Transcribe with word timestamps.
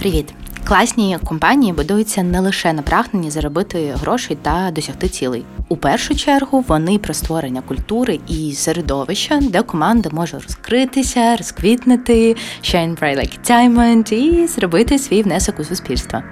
Привіт! 0.00 0.34
Класні 0.64 1.18
компанії 1.24 1.72
будуються 1.72 2.22
не 2.22 2.40
лише 2.40 2.72
на 2.72 2.82
прагненні 2.82 3.30
заробити 3.30 3.94
грошей 4.00 4.36
та 4.42 4.70
досягти 4.70 5.08
цілей. 5.08 5.44
У 5.68 5.76
першу 5.76 6.14
чергу 6.14 6.64
вони 6.68 6.98
про 6.98 7.14
створення 7.14 7.60
культури 7.60 8.20
і 8.28 8.52
середовища, 8.52 9.40
де 9.42 9.62
команда 9.62 10.10
може 10.12 10.38
розкритися, 10.38 11.36
розквітнути, 11.36 12.36
shine 12.62 13.00
bright 13.00 13.16
like 13.16 13.50
diamond 13.50 14.14
і 14.14 14.46
зробити 14.46 14.98
свій 14.98 15.22
внесок 15.22 15.60
у 15.60 15.64
суспільство. 15.64 16.22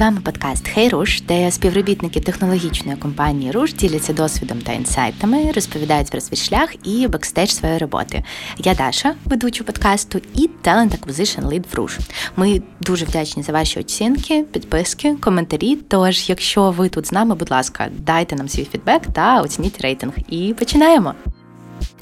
З 0.00 0.04
вами 0.04 0.20
подкаст 0.20 0.68
«Hey 0.68 0.88
Roosh, 0.88 1.20
де 1.20 1.50
співробітники 1.50 2.20
технологічної 2.20 2.96
компанії 2.96 3.50
Roosh 3.50 3.74
діляться 3.74 4.12
досвідом 4.12 4.60
та 4.60 4.72
інсайтами, 4.72 5.52
розповідають 5.52 6.10
про 6.10 6.20
свій 6.20 6.36
шлях 6.36 6.74
і 6.84 7.08
бекстейдж 7.08 7.50
своєї 7.50 7.78
роботи. 7.78 8.24
Я 8.58 8.74
Даша, 8.74 9.14
ведучу 9.24 9.64
подкасту, 9.64 10.20
і 10.34 10.50
Talent 10.64 10.98
Acquisition 10.98 11.48
Lead 11.48 11.64
в 11.72 11.74
Руш. 11.74 11.98
Ми 12.36 12.62
дуже 12.80 13.04
вдячні 13.04 13.42
за 13.42 13.52
ваші 13.52 13.80
оцінки, 13.80 14.44
підписки, 14.52 15.16
коментарі. 15.20 15.78
Тож, 15.88 16.28
якщо 16.28 16.70
ви 16.70 16.88
тут 16.88 17.06
з 17.06 17.12
нами, 17.12 17.34
будь 17.34 17.50
ласка, 17.50 17.88
дайте 17.98 18.36
нам 18.36 18.48
свій 18.48 18.64
фідбек 18.64 19.02
та 19.12 19.40
оцініть 19.40 19.80
рейтинг. 19.80 20.12
І 20.28 20.54
починаємо. 20.58 21.14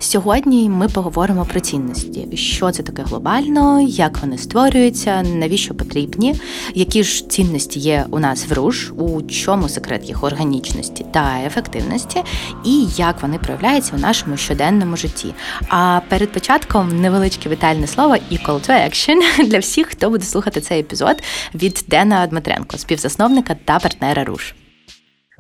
Сьогодні 0.01 0.69
ми 0.69 0.89
поговоримо 0.89 1.45
про 1.45 1.61
цінності, 1.61 2.37
що 2.37 2.71
це 2.71 2.83
таке 2.83 3.03
глобально, 3.03 3.81
як 3.81 4.19
вони 4.19 4.39
створюються, 4.39 5.23
навіщо 5.23 5.75
потрібні, 5.75 6.35
які 6.75 7.05
ж 7.05 7.29
цінності 7.29 7.81
є 7.81 8.05
у 8.11 8.19
нас 8.19 8.49
в 8.49 8.53
руш, 8.53 8.93
у 8.99 9.23
чому 9.23 9.69
секрет 9.69 10.09
їх 10.09 10.25
органічності 10.25 11.07
та 11.13 11.39
ефективності, 11.47 12.23
і 12.65 12.87
як 12.97 13.23
вони 13.23 13.39
проявляються 13.39 13.97
у 13.97 13.99
нашому 13.99 14.37
щоденному 14.37 14.97
житті. 14.97 15.35
А 15.69 16.01
перед 16.09 16.33
початком 16.33 17.01
невеличке 17.01 17.49
вітальне 17.49 17.87
слово 17.87 18.17
і 18.31 18.37
call 18.37 18.69
to 18.69 18.89
action 18.89 19.49
для 19.49 19.59
всіх, 19.59 19.87
хто 19.87 20.11
буде 20.11 20.25
слухати 20.25 20.61
цей 20.61 20.81
епізод 20.81 21.23
від 21.55 21.85
Дена 21.89 22.27
Дмитренко, 22.27 22.79
співзасновника 22.79 23.57
та 23.65 23.79
партнера 23.79 24.25
Руш. 24.25 24.55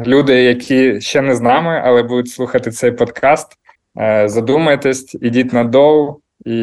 Люди, 0.06 0.43
які 0.43 1.00
ще 1.00 1.20
не 1.20 1.34
з 1.37 1.41
нами, 1.41 1.83
але 1.84 2.03
будуть 2.03 2.31
слухати 2.31 2.70
цей 2.70 2.93
подкаст. 2.93 3.59
Е, 4.00 4.28
задумайтесь, 4.28 5.17
ідіть 5.20 5.53
на 5.53 5.64
доу 5.64 6.17
і 6.47 6.58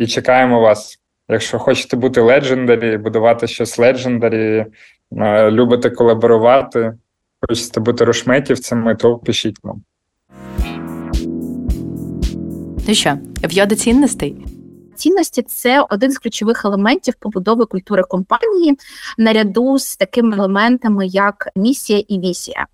і 0.00 0.06
чекаємо 0.06 0.60
вас. 0.60 0.98
Якщо 1.28 1.58
хочете 1.58 1.96
бути 1.96 2.20
легендарі, 2.20 2.96
будувати 2.96 3.46
щось 3.46 3.78
легендарі, 3.78 4.66
е, 5.18 5.50
любите 5.50 5.90
колаборувати, 5.90 6.94
хочете 7.48 7.80
бути 7.80 8.04
рушметівцями, 8.04 8.94
то 8.94 9.18
пишіть 9.18 9.58
нам. 9.64 9.82
Ну 12.88 12.94
що, 12.94 13.18
до 13.66 13.74
цінностей? 13.74 14.36
Цінності 14.96 15.42
це 15.42 15.86
один 15.90 16.10
з 16.12 16.18
ключових 16.18 16.64
елементів 16.64 17.14
побудови 17.20 17.64
культури 17.64 18.02
компанії 18.02 18.78
наряду 19.18 19.78
з 19.78 19.96
такими 19.96 20.36
елементами, 20.36 21.06
як 21.06 21.48
місія 21.56 22.02
і 22.08 22.18
візія. 22.18 22.66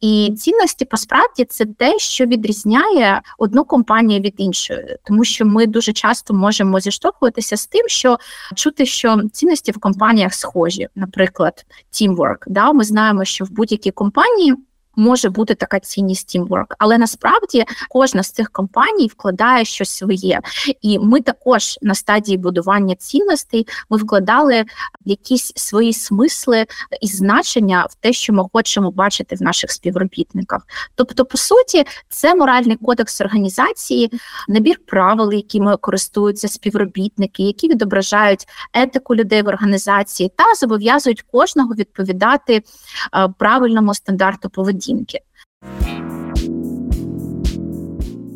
І 0.00 0.34
цінності 0.38 0.84
посправді 0.84 1.44
це 1.44 1.66
те, 1.66 1.98
що 1.98 2.26
відрізняє 2.26 3.22
одну 3.38 3.64
компанію 3.64 4.20
від 4.20 4.34
іншої, 4.36 4.96
тому 5.04 5.24
що 5.24 5.46
ми 5.46 5.66
дуже 5.66 5.92
часто 5.92 6.34
можемо 6.34 6.80
зіштовхуватися 6.80 7.56
з 7.56 7.66
тим, 7.66 7.88
що 7.88 8.18
чути, 8.54 8.86
що 8.86 9.22
цінності 9.32 9.72
в 9.72 9.78
компаніях 9.78 10.34
схожі, 10.34 10.88
наприклад, 10.94 11.66
teamwork. 11.92 12.38
Да, 12.46 12.72
Ми 12.72 12.84
знаємо, 12.84 13.24
що 13.24 13.44
в 13.44 13.50
будь-якій 13.50 13.90
компанії 13.90 14.54
може 14.96 15.30
бути 15.30 15.54
така 15.54 15.80
цінність 15.80 16.36
Teamwork. 16.36 16.66
але 16.78 16.98
насправді 16.98 17.64
кожна 17.88 18.22
з 18.22 18.30
цих 18.30 18.50
компаній 18.50 19.06
вкладає 19.06 19.64
щось 19.64 19.90
своє, 19.90 20.40
і 20.82 20.98
ми 20.98 21.20
також 21.20 21.78
на 21.82 21.94
стадії 21.94 22.38
будування 22.38 22.94
цінностей 22.94 23.66
ми 23.90 23.96
вкладали 23.96 24.64
якісь 25.04 25.52
свої 25.56 25.92
смисли 25.92 26.66
і 27.00 27.06
значення 27.06 27.86
в 27.90 27.94
те, 27.94 28.12
що 28.12 28.32
ми 28.32 28.44
хочемо 28.52 28.90
бачити 28.90 29.36
в 29.36 29.42
наших 29.42 29.70
співробітниках. 29.70 30.62
Тобто, 30.94 31.24
по 31.24 31.38
суті, 31.38 31.84
це 32.08 32.34
моральний 32.34 32.76
кодекс 32.76 33.20
організації, 33.20 34.10
набір 34.48 34.80
правил, 34.86 35.32
якими 35.32 35.76
користуються 35.76 36.48
співробітники, 36.48 37.42
які 37.42 37.68
відображають 37.68 38.46
етику 38.72 39.14
людей 39.14 39.42
в 39.42 39.48
організації, 39.48 40.32
та 40.36 40.44
зобов'язують 40.60 41.22
кожного 41.22 41.74
відповідати 41.74 42.62
е, 43.14 43.28
правильному 43.38 43.94
стандарту 43.94 44.50
поведінки 44.50 44.83
поведінки. 44.84 45.20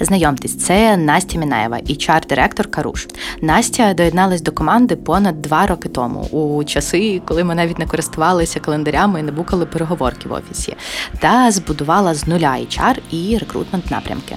Знайомтесь, 0.01 0.59
це 0.59 0.97
Настя 0.97 1.39
Мінаєва, 1.39 1.77
HR-директорка 1.77 2.83
Руш. 2.83 3.07
Настя 3.43 3.95
доєдналась 3.95 4.41
до 4.41 4.53
команди 4.53 4.97
понад 4.97 5.43
два 5.43 5.67
роки 5.67 5.89
тому, 5.89 6.21
у 6.21 6.65
часи, 6.65 7.23
коли 7.25 7.45
ми 7.45 7.55
навіть 7.55 7.79
не 7.79 7.87
користувалися 7.87 8.61
календарями 8.61 9.21
і 9.21 9.23
не 9.23 9.33
букали 9.33 9.67
переговорки 9.67 10.29
в 10.29 10.33
офісі, 10.33 10.77
та 11.21 11.51
збудувала 11.51 12.15
з 12.15 12.27
нуля 12.27 12.53
HR 12.53 12.99
і 13.11 13.39
рекрутмент 13.39 13.91
напрямки. 13.91 14.37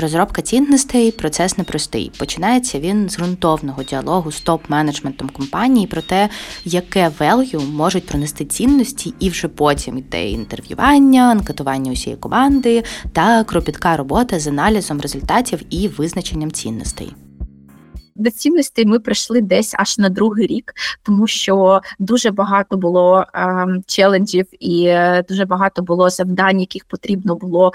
Розробка 0.00 0.42
цінностей 0.42 1.12
процес 1.12 1.58
непростий. 1.58 2.12
Починається 2.18 2.78
він 2.78 3.08
з 3.08 3.18
ґрунтовного 3.18 3.82
діалогу 3.82 4.32
з 4.32 4.44
топ-менеджментом 4.44 5.32
компанії 5.32 5.86
про 5.86 6.02
те, 6.02 6.28
яке 6.64 7.08
value 7.20 7.70
можуть 7.70 8.06
пронести 8.06 8.44
цінності, 8.44 9.14
і 9.18 9.30
вже 9.30 9.48
потім 9.48 9.98
йде 9.98 10.30
інтерв'ювання, 10.30 11.22
анкетування 11.22 11.92
усієї 11.92 12.20
команди 12.20 12.84
та 13.12 13.44
кропітка 13.44 13.96
робота 13.96 14.40
з 14.40 14.46
аналізом 14.46 15.00
результатів 15.00 15.60
і 15.70 15.88
визначенням 15.88 16.52
цінностей. 16.52 17.14
До 18.16 18.30
цінностей 18.30 18.86
ми 18.86 18.98
прийшли 18.98 19.40
десь 19.40 19.74
аж 19.78 19.98
на 19.98 20.08
другий 20.08 20.46
рік, 20.46 20.72
тому 21.02 21.26
що 21.26 21.80
дуже 21.98 22.30
багато 22.30 22.76
було 22.76 23.24
е, 23.34 23.66
челенджів 23.86 24.46
і 24.60 24.84
е, 24.84 25.24
дуже 25.28 25.44
багато 25.44 25.82
було 25.82 26.10
завдань, 26.10 26.60
яких 26.60 26.84
потрібно 26.84 27.36
було 27.36 27.72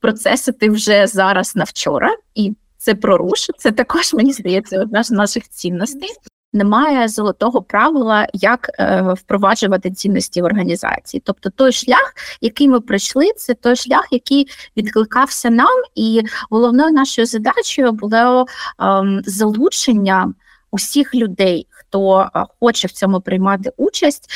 процесити 0.00 0.70
вже 0.70 1.06
зараз 1.06 1.56
на 1.56 1.64
вчора, 1.64 2.16
і 2.34 2.54
це 2.76 2.94
проруш. 2.94 3.50
Це 3.58 3.72
також 3.72 4.14
мені 4.14 4.32
здається 4.32 4.80
одна 4.80 5.04
з 5.04 5.10
наших 5.10 5.48
цінностей. 5.48 6.10
Немає 6.52 7.08
золотого 7.08 7.62
правила, 7.62 8.26
як 8.32 8.70
е, 8.78 9.14
впроваджувати 9.18 9.90
цінності 9.90 10.42
в 10.42 10.44
організації. 10.44 11.22
Тобто 11.26 11.50
той 11.50 11.72
шлях, 11.72 12.14
який 12.40 12.68
ми 12.68 12.80
пройшли, 12.80 13.32
це 13.36 13.54
той 13.54 13.76
шлях, 13.76 14.08
який 14.10 14.48
відкликався 14.76 15.50
нам, 15.50 15.82
і 15.94 16.22
головною 16.50 16.92
нашою 16.92 17.26
задачею 17.26 17.92
було 17.92 18.46
е, 18.46 19.02
залучення 19.24 20.34
усіх 20.70 21.14
людей, 21.14 21.66
хто 21.90 22.30
хоче 22.60 22.88
в 22.88 22.90
цьому 22.90 23.20
приймати 23.20 23.72
участь, 23.76 24.30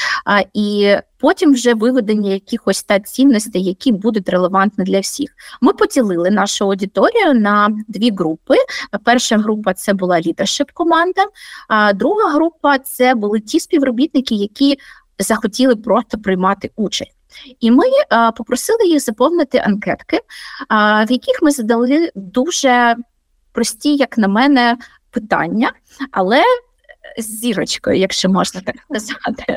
і 0.55 0.97
потім 1.19 1.53
вже 1.53 1.75
виведення 1.75 2.31
якихось 2.31 2.83
та 2.83 3.01
цінностей, 3.01 3.65
які 3.65 3.93
будуть 3.93 4.29
релевантні 4.29 4.85
для 4.85 5.01
всіх. 5.01 5.31
Ми 5.61 5.73
поділили 5.73 6.31
нашу 6.31 6.65
аудиторію 6.65 7.35
на 7.35 7.69
дві 7.89 8.11
групи. 8.11 8.55
Перша 9.05 9.39
група 9.39 9.75
це 9.75 9.93
була 9.93 10.21
лідершип 10.21 10.71
команда, 10.71 11.23
а 11.69 11.93
друга 11.93 12.33
група 12.33 12.79
це 12.79 13.15
були 13.15 13.41
ті 13.41 13.61
співробітники, 13.61 14.35
які 14.35 14.79
захотіли 15.19 15.77
просто 15.77 16.19
приймати 16.19 16.71
участь. 16.77 17.17
І 17.61 17.71
ми 17.71 17.85
а, 18.11 18.33
попросили 18.33 18.89
їх 18.89 19.01
заповнити 19.01 19.59
анкетки, 19.59 20.21
а, 20.69 21.05
в 21.05 21.13
яких 21.13 21.43
ми 21.43 21.51
задали 21.51 22.11
дуже 22.15 22.97
прості, 23.53 23.97
як 23.97 24.19
на 24.19 24.29
мене, 24.29 24.77
питання, 25.11 25.73
але 26.11 26.43
з 27.19 27.25
зірочкою, 27.25 27.99
якщо 27.99 28.29
можна 28.29 28.61
так 28.61 28.77
сказати. 28.77 29.57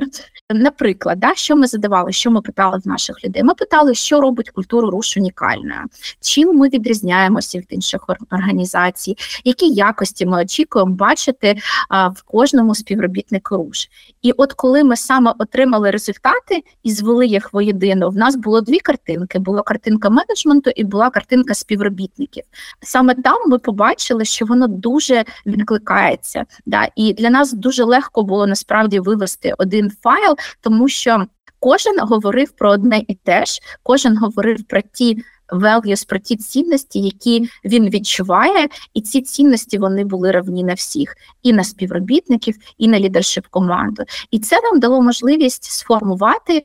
Наприклад, 0.53 1.19
да, 1.19 1.35
що 1.35 1.55
ми 1.55 1.67
задавали, 1.67 2.11
що 2.11 2.31
ми 2.31 2.41
питали 2.41 2.81
в 2.85 2.87
наших 2.87 3.25
людей? 3.25 3.43
Ми 3.43 3.53
питали, 3.53 3.95
що 3.95 4.21
робить 4.21 4.49
культуру 4.49 4.89
руш 4.89 5.17
унікальною, 5.17 5.81
чим 6.21 6.55
ми 6.55 6.69
відрізняємося 6.69 7.57
від 7.57 7.65
інших 7.69 8.05
організацій, 8.31 9.17
які 9.43 9.67
якості 9.67 10.25
ми 10.25 10.41
очікуємо 10.41 10.91
бачити 10.91 11.57
а, 11.89 12.07
в 12.07 12.21
кожному 12.21 12.75
співробітнику 12.75 13.57
руш. 13.57 13.89
І 14.21 14.31
от 14.31 14.53
коли 14.53 14.83
ми 14.83 14.95
саме 14.95 15.33
отримали 15.39 15.91
результати 15.91 16.63
і 16.83 16.91
звели 16.91 17.27
їх 17.27 17.53
воєдино, 17.53 18.09
в 18.09 18.15
нас 18.15 18.35
було 18.35 18.61
дві 18.61 18.79
картинки: 18.79 19.39
була 19.39 19.61
картинка 19.61 20.09
менеджменту 20.09 20.69
і 20.75 20.83
була 20.83 21.09
картинка 21.09 21.53
співробітників. 21.53 22.43
Саме 22.81 23.15
там 23.15 23.49
ми 23.49 23.59
побачили, 23.59 24.25
що 24.25 24.45
воно 24.45 24.67
дуже 24.67 25.25
відкликається. 25.45 26.45
Да, 26.65 26.89
І 26.95 27.13
для 27.13 27.29
нас 27.29 27.46
дуже 27.53 27.83
легко 27.83 28.23
було 28.23 28.47
насправді 28.47 28.99
вивести 28.99 29.53
один 29.57 29.91
файл, 30.01 30.35
тому 30.61 30.89
що 30.89 31.25
кожен 31.59 31.99
говорив 31.99 32.51
про 32.51 32.71
одне 32.71 33.03
і 33.07 33.15
те 33.15 33.45
ж, 33.45 33.59
кожен 33.83 34.17
говорив 34.17 34.63
про 34.63 34.81
ті. 34.93 35.23
Values, 35.49 36.07
про 36.07 36.19
ті 36.19 36.35
цінності, 36.35 36.99
які 36.99 37.49
він 37.65 37.89
відчуває, 37.89 38.67
і 38.93 39.01
ці 39.01 39.21
цінності 39.21 39.77
вони 39.77 40.05
були 40.05 40.31
равні 40.31 40.63
на 40.63 40.73
всіх, 40.73 41.15
і 41.43 41.53
на 41.53 41.63
співробітників, 41.63 42.55
і 42.77 42.87
на 42.87 42.99
лідершип 42.99 43.47
команду. 43.47 44.03
І 44.31 44.39
це 44.39 44.61
нам 44.61 44.79
дало 44.79 45.01
можливість 45.01 45.63
сформувати, 45.63 46.57
е, 46.57 46.63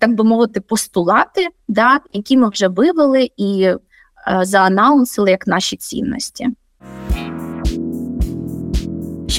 так 0.00 0.14
би 0.14 0.24
мовити, 0.24 0.60
постулати, 0.60 1.48
да, 1.68 2.00
які 2.12 2.36
ми 2.36 2.48
вже 2.48 2.68
вивели, 2.68 3.30
і 3.36 3.74
заанонсили 4.42 5.30
як 5.30 5.46
наші 5.46 5.76
цінності. 5.76 6.48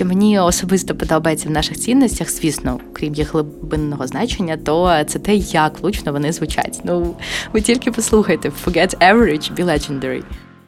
Що 0.02 0.08
мені 0.08 0.40
особисто 0.40 0.96
подобається 0.96 1.50
в 1.50 1.52
наших 1.52 1.78
цінностях, 1.78 2.30
звісно, 2.30 2.80
крім 2.94 3.16
їх 3.16 3.34
глибинного 3.34 4.08
значення, 4.08 4.58
то 4.58 5.04
це 5.08 5.20
те, 5.20 5.36
як 5.36 5.80
влучно 5.80 6.12
вони 6.12 6.32
звучать. 6.32 6.82
Ну 6.84 7.16
ви 7.54 7.62
тільки 7.62 7.92
послухайте, 7.92 8.50
forget 8.50 8.98
average, 8.98 9.56
be 9.56 9.66
legendary. 9.66 10.24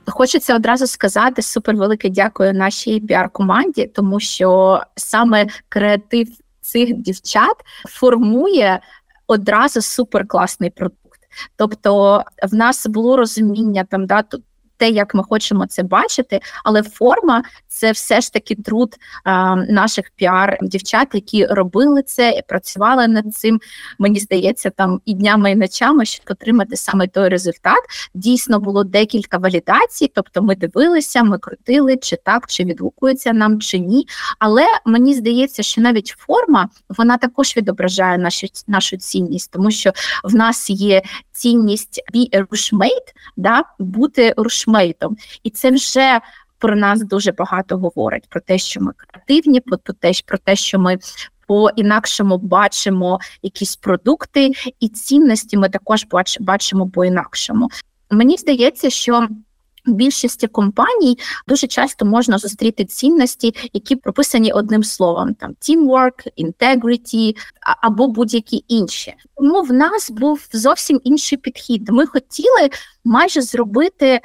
Хочеться 0.07 0.55
одразу 0.55 0.87
сказати 0.87 1.41
супервелике 1.41 2.09
дякую 2.09 2.53
нашій 2.53 2.99
піар-команді, 2.99 3.87
тому 3.87 4.19
що 4.19 4.81
саме 4.95 5.47
креатив 5.69 6.27
цих 6.61 6.93
дівчат 6.93 7.55
формує 7.89 8.79
одразу 9.27 9.81
суперкласний 9.81 10.69
продукт. 10.69 11.19
Тобто 11.55 12.23
в 12.51 12.55
нас 12.55 12.87
було 12.87 13.17
розуміння 13.17 13.85
там 13.89 14.05
да 14.05 14.23
те, 14.83 14.89
як 14.89 15.15
ми 15.15 15.23
хочемо 15.23 15.65
це 15.67 15.83
бачити, 15.83 16.39
але 16.63 16.83
форма 16.83 17.43
це 17.67 17.91
все 17.91 18.21
ж 18.21 18.33
таки 18.33 18.55
труд 18.55 18.95
а, 19.23 19.55
наших 19.55 20.11
піар-дівчат, 20.21 21.07
які 21.13 21.45
робили 21.45 22.01
це 22.01 22.29
і 22.31 22.41
працювали 22.47 23.07
над 23.07 23.35
цим. 23.35 23.59
Мені 23.99 24.19
здається, 24.19 24.69
там 24.69 25.01
і 25.05 25.13
днями, 25.13 25.51
і 25.51 25.55
ночами, 25.55 26.05
щоб 26.05 26.25
отримати 26.29 26.75
саме 26.75 27.07
той 27.07 27.29
результат. 27.29 27.79
Дійсно 28.13 28.59
було 28.59 28.83
декілька 28.83 29.37
валідацій, 29.37 30.11
тобто 30.15 30.41
ми 30.41 30.55
дивилися, 30.55 31.23
ми 31.23 31.37
крутили, 31.37 31.97
чи 31.97 32.15
так, 32.15 32.47
чи 32.47 32.63
відгукується 32.63 33.33
нам, 33.33 33.61
чи 33.61 33.79
ні. 33.79 34.07
Але 34.39 34.65
мені 34.85 35.13
здається, 35.13 35.63
що 35.63 35.81
навіть 35.81 36.15
форма 36.17 36.69
вона 36.89 37.17
також 37.17 37.57
відображає 37.57 38.17
нашу 38.17 38.47
нашу 38.67 38.97
цінність, 38.97 39.51
тому 39.51 39.71
що 39.71 39.91
в 40.23 40.35
нас 40.35 40.69
є 40.69 41.01
цінність 41.31 42.03
be 42.13 42.37
a 42.37 42.47
rushmate, 42.47 43.13
да, 43.37 43.63
бути 43.79 44.33
рушмейтом, 44.37 44.72
і 45.43 45.49
це 45.49 45.71
вже 45.71 46.19
про 46.57 46.75
нас 46.75 47.03
дуже 47.03 47.31
багато 47.31 47.77
говорить 47.77 48.23
про 48.29 48.41
те, 48.41 48.57
що 48.57 48.81
ми 48.81 48.91
креативні, 48.97 49.59
про 49.59 49.77
те, 49.77 50.11
про 50.25 50.37
те, 50.37 50.55
що 50.55 50.79
ми 50.79 50.97
по 51.47 51.69
інакшому 51.69 52.37
бачимо 52.37 53.19
якісь 53.41 53.75
продукти, 53.75 54.51
і 54.79 54.89
цінності 54.89 55.57
ми 55.57 55.69
також 55.69 56.07
бачимо 56.39 56.89
по 56.89 57.05
інакшому. 57.05 57.69
Мені 58.11 58.37
здається, 58.37 58.89
що 58.89 59.27
більшості 59.85 60.47
компаній 60.47 61.17
дуже 61.47 61.67
часто 61.67 62.05
можна 62.05 62.37
зустріти 62.37 62.85
цінності, 62.85 63.55
які 63.73 63.95
прописані 63.95 64.51
одним 64.51 64.83
словом: 64.83 65.33
там 65.33 65.55
teamwork, 65.61 66.27
integrity 66.37 67.35
або 67.81 68.07
будь-які 68.07 68.65
інші. 68.67 69.13
Тому 69.35 69.61
в 69.61 69.73
нас 69.73 70.11
був 70.11 70.47
зовсім 70.53 71.01
інший 71.03 71.37
підхід. 71.37 71.89
Ми 71.89 72.05
хотіли 72.05 72.69
майже 73.05 73.41
зробити 73.41 74.07
е, 74.07 74.21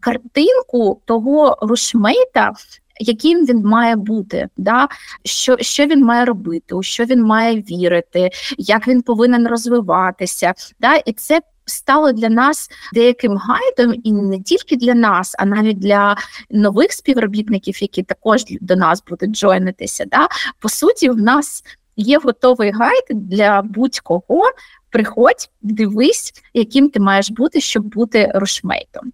картинку 0.00 1.00
того 1.04 1.58
рушмейта. 1.60 2.52
Яким 3.00 3.46
він 3.46 3.64
має 3.64 3.96
бути, 3.96 4.48
да? 4.56 4.88
що 5.24 5.56
що 5.60 5.86
він 5.86 6.04
має 6.04 6.24
робити, 6.24 6.74
у 6.74 6.82
що 6.82 7.04
він 7.04 7.22
має 7.22 7.60
вірити, 7.60 8.30
як 8.58 8.88
він 8.88 9.02
повинен 9.02 9.48
розвиватися, 9.48 10.54
Да? 10.80 10.94
і 10.94 11.12
це 11.12 11.40
стало 11.66 12.12
для 12.12 12.28
нас 12.28 12.70
деяким 12.94 13.36
гайдом, 13.36 14.00
і 14.04 14.12
не 14.12 14.40
тільки 14.42 14.76
для 14.76 14.94
нас, 14.94 15.34
а 15.38 15.44
навіть 15.44 15.78
для 15.78 16.16
нових 16.50 16.92
співробітників, 16.92 17.82
які 17.82 18.02
також 18.02 18.44
до 18.60 18.76
нас 18.76 19.02
будуть 19.08 19.30
джойнитися. 19.30 20.04
Да? 20.04 20.28
По 20.58 20.68
суті, 20.68 21.10
в 21.10 21.16
нас 21.16 21.64
є 21.96 22.18
готовий 22.18 22.70
гайд 22.70 23.04
для 23.10 23.62
будь-кого. 23.62 24.52
Приходь, 24.90 25.50
дивись, 25.62 26.32
яким 26.54 26.90
ти 26.90 27.00
маєш 27.00 27.30
бути, 27.30 27.60
щоб 27.60 27.84
бути 27.84 28.32
рушмейтом. 28.34 29.12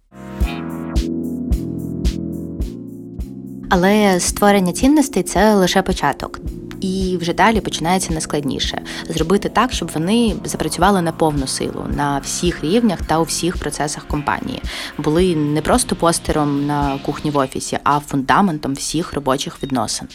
Але 3.69 4.19
створення 4.19 4.73
цінностей 4.73 5.23
це 5.23 5.55
лише 5.55 5.81
початок 5.81 6.39
і 6.81 7.17
вже 7.21 7.33
далі 7.33 7.61
починається 7.61 8.11
найскладніше 8.11 8.81
зробити 9.09 9.49
так, 9.49 9.71
щоб 9.71 9.91
вони 9.93 10.35
запрацювали 10.43 11.01
на 11.01 11.11
повну 11.11 11.47
силу 11.47 11.85
на 11.95 12.19
всіх 12.19 12.63
рівнях 12.63 13.01
та 13.01 13.19
у 13.19 13.23
всіх 13.23 13.57
процесах 13.57 14.07
компанії, 14.07 14.61
були 14.97 15.35
не 15.35 15.61
просто 15.61 15.95
постером 15.95 16.65
на 16.65 16.99
кухні 17.05 17.31
в 17.31 17.37
офісі, 17.37 17.79
а 17.83 17.99
фундаментом 17.99 18.73
всіх 18.73 19.13
робочих 19.13 19.63
відносин. 19.63 20.07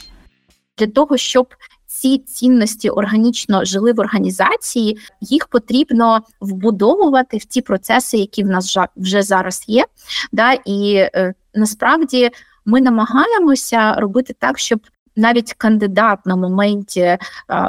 Для 0.78 0.86
того 0.86 1.16
щоб 1.16 1.46
ці 1.86 2.18
цінності 2.18 2.90
органічно 2.90 3.64
жили 3.64 3.92
в 3.92 4.00
організації, 4.00 4.98
їх 5.20 5.46
потрібно 5.46 6.20
вбудовувати 6.40 7.36
в 7.36 7.44
ті 7.44 7.60
процеси, 7.60 8.16
які 8.16 8.44
в 8.44 8.46
нас 8.46 8.78
вже 8.96 9.22
зараз 9.22 9.64
є. 9.66 9.84
Да, 10.32 10.52
І 10.52 10.94
е, 10.94 11.34
насправді 11.54 12.30
ми 12.64 12.80
намагаємося 12.80 13.92
робити 13.92 14.34
так, 14.38 14.58
щоб 14.58 14.80
навіть 15.16 15.52
кандидат 15.52 16.18
на 16.26 16.36
моменті 16.36 17.18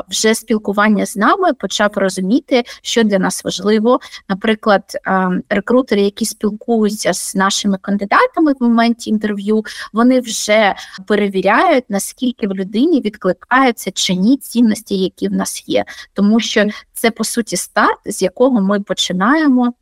вже 0.10 0.36
спілкування 0.36 1.06
з 1.06 1.18
нами 1.18 1.54
почав 1.54 1.92
розуміти, 1.96 2.64
що 2.82 3.04
для 3.04 3.20
нас 3.20 3.44
важливо. 3.44 4.00
Наприклад, 4.30 4.84
рекрутери, 5.50 6.02
які 6.02 6.26
спілкуються 6.26 7.14
з 7.14 7.36
нашими 7.36 7.78
кандидатами 7.78 8.54
в 8.54 8.64
моменті 8.64 9.10
інтерв'ю, 9.10 9.64
вони 9.94 10.20
вже 10.20 10.76
перевіряють, 11.08 11.84
наскільки 11.90 12.48
в 12.48 12.54
людині 12.54 13.02
відкликаються 13.02 13.92
чи 13.92 14.16
ні 14.16 14.38
цінності, 14.38 14.98
які 14.98 15.28
в 15.28 15.32
нас 15.32 15.64
є, 15.68 15.86
тому 16.14 16.40
що 16.40 16.66
це 16.94 17.12
по 17.12 17.24
суті 17.24 17.58
старт, 17.58 18.00
з 18.06 18.22
якого 18.22 18.62
ми 18.62 18.80
починаємо. 18.80 19.74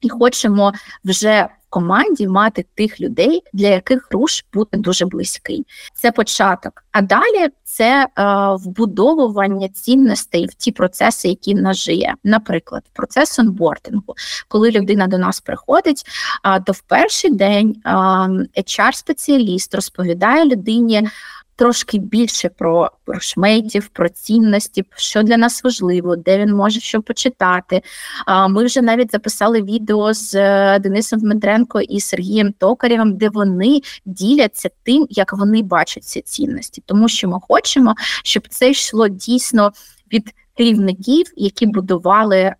І 0.00 0.08
хочемо 0.08 0.72
вже 1.04 1.48
в 1.66 1.70
команді 1.70 2.28
мати 2.28 2.66
тих 2.74 3.00
людей, 3.00 3.42
для 3.52 3.68
яких 3.68 4.08
руш 4.10 4.44
буде 4.52 4.78
дуже 4.78 5.06
близький. 5.06 5.66
Це 5.94 6.12
початок. 6.12 6.84
А 6.92 7.02
далі 7.02 7.48
це 7.64 8.06
е, 8.06 8.24
вбудовування 8.54 9.68
цінностей 9.68 10.46
в 10.46 10.54
ті 10.54 10.72
процеси, 10.72 11.28
які 11.28 11.54
в 11.54 11.58
нас 11.58 11.76
жиє. 11.76 12.14
Наприклад, 12.24 12.82
процес 12.92 13.38
онбордингу. 13.38 14.14
Коли 14.48 14.70
людина 14.70 15.06
до 15.06 15.18
нас 15.18 15.40
приходить, 15.40 16.02
е, 16.44 16.60
то 16.60 16.72
в 16.72 16.80
перший 16.80 17.30
день 17.30 17.76
е, 17.86 17.90
HR-спеціаліст 18.56 19.76
розповідає 19.76 20.44
людині 20.44 21.08
трошки 21.60 21.98
більше 21.98 22.48
про 22.48 22.90
шмейтів, 23.20 23.88
про 23.88 24.08
цінності, 24.08 24.84
що 24.96 25.22
для 25.22 25.36
нас 25.36 25.64
важливо, 25.64 26.16
де 26.16 26.38
він 26.38 26.54
може 26.54 26.80
що 26.80 27.02
почитати. 27.02 27.82
Ми 28.48 28.64
вже 28.64 28.82
навіть 28.82 29.12
записали 29.12 29.62
відео 29.62 30.14
з 30.14 30.34
е, 30.34 30.78
Денисом 30.78 31.20
Дмитренко 31.20 31.80
і 31.80 32.00
Сергієм 32.00 32.52
Токарєвим, 32.52 33.16
де 33.16 33.28
вони 33.28 33.80
діляться 34.04 34.70
тим, 34.82 35.06
як 35.10 35.32
вони 35.32 35.62
бачать 35.62 36.04
ці 36.04 36.20
цінності, 36.20 36.82
тому 36.86 37.08
що 37.08 37.28
ми 37.28 37.38
хочемо, 37.48 37.94
щоб 38.24 38.48
це 38.48 38.70
йшло 38.70 39.08
дійсно 39.08 39.72
від 40.12 40.34
керівників, 40.56 41.26
які 41.36 41.66
будували 41.66 42.54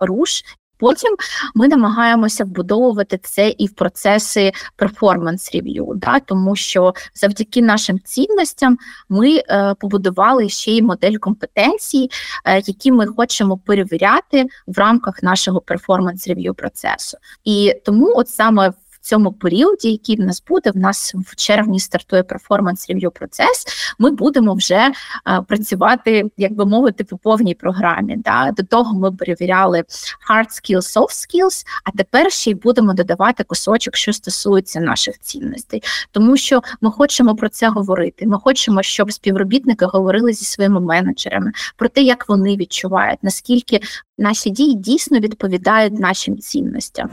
руш, 0.00 0.42
Потім 0.78 1.16
ми 1.54 1.68
намагаємося 1.68 2.44
вбудовувати 2.44 3.18
це 3.22 3.54
і 3.58 3.66
в 3.66 3.72
процеси 3.72 4.52
перформанс 4.76 5.54
рев'ю, 5.54 5.92
да, 5.96 6.20
тому 6.20 6.56
що 6.56 6.94
завдяки 7.14 7.62
нашим 7.62 8.00
цінностям 8.00 8.78
ми 9.08 9.36
е, 9.36 9.74
побудували 9.80 10.48
ще 10.48 10.72
й 10.72 10.82
модель 10.82 11.16
компетенцій, 11.16 12.10
е, 12.44 12.62
які 12.66 12.92
ми 12.92 13.06
хочемо 13.06 13.58
перевіряти 13.58 14.46
в 14.66 14.78
рамках 14.78 15.22
нашого 15.22 15.60
перформанс 15.60 16.28
рев'ю 16.28 16.54
процесу. 16.54 17.18
І 17.44 17.74
тому, 17.84 18.12
от 18.16 18.28
саме 18.28 18.68
в 18.68 18.74
цьому 19.06 19.32
періоді, 19.32 19.90
який 19.90 20.16
в 20.16 20.20
нас 20.20 20.42
буде, 20.48 20.70
в 20.70 20.76
нас 20.76 21.14
в 21.14 21.36
червні 21.36 21.80
стартує 21.80 22.22
перформанс 22.22 22.90
рев'ю 22.90 23.10
процес. 23.10 23.66
Ми 23.98 24.10
будемо 24.10 24.54
вже 24.54 24.90
а, 25.24 25.42
працювати, 25.42 26.30
як 26.36 26.52
би 26.52 26.66
мовити, 26.66 27.04
по 27.04 27.18
повній 27.18 27.54
програмі. 27.54 28.16
Да? 28.16 28.52
До 28.56 28.62
того 28.62 28.98
ми 28.98 29.12
перевіряли 29.12 29.84
hard 30.30 30.48
skills, 30.48 30.98
soft 30.98 31.10
skills, 31.10 31.66
а 31.84 31.90
тепер 31.90 32.32
ще 32.32 32.50
й 32.50 32.54
будемо 32.54 32.92
додавати 32.92 33.44
кусочок, 33.44 33.96
що 33.96 34.12
стосується 34.12 34.80
наших 34.80 35.18
цінностей, 35.18 35.82
тому 36.10 36.36
що 36.36 36.62
ми 36.80 36.90
хочемо 36.90 37.36
про 37.36 37.48
це 37.48 37.68
говорити. 37.68 38.26
Ми 38.26 38.38
хочемо, 38.38 38.82
щоб 38.82 39.12
співробітники 39.12 39.84
говорили 39.84 40.32
зі 40.32 40.44
своїми 40.44 40.80
менеджерами 40.80 41.52
про 41.76 41.88
те, 41.88 42.02
як 42.02 42.28
вони 42.28 42.56
відчувають, 42.56 43.18
наскільки 43.22 43.80
наші 44.18 44.50
дії 44.50 44.74
дійсно 44.74 45.18
відповідають 45.18 45.98
нашим 45.98 46.38
цінностям. 46.38 47.10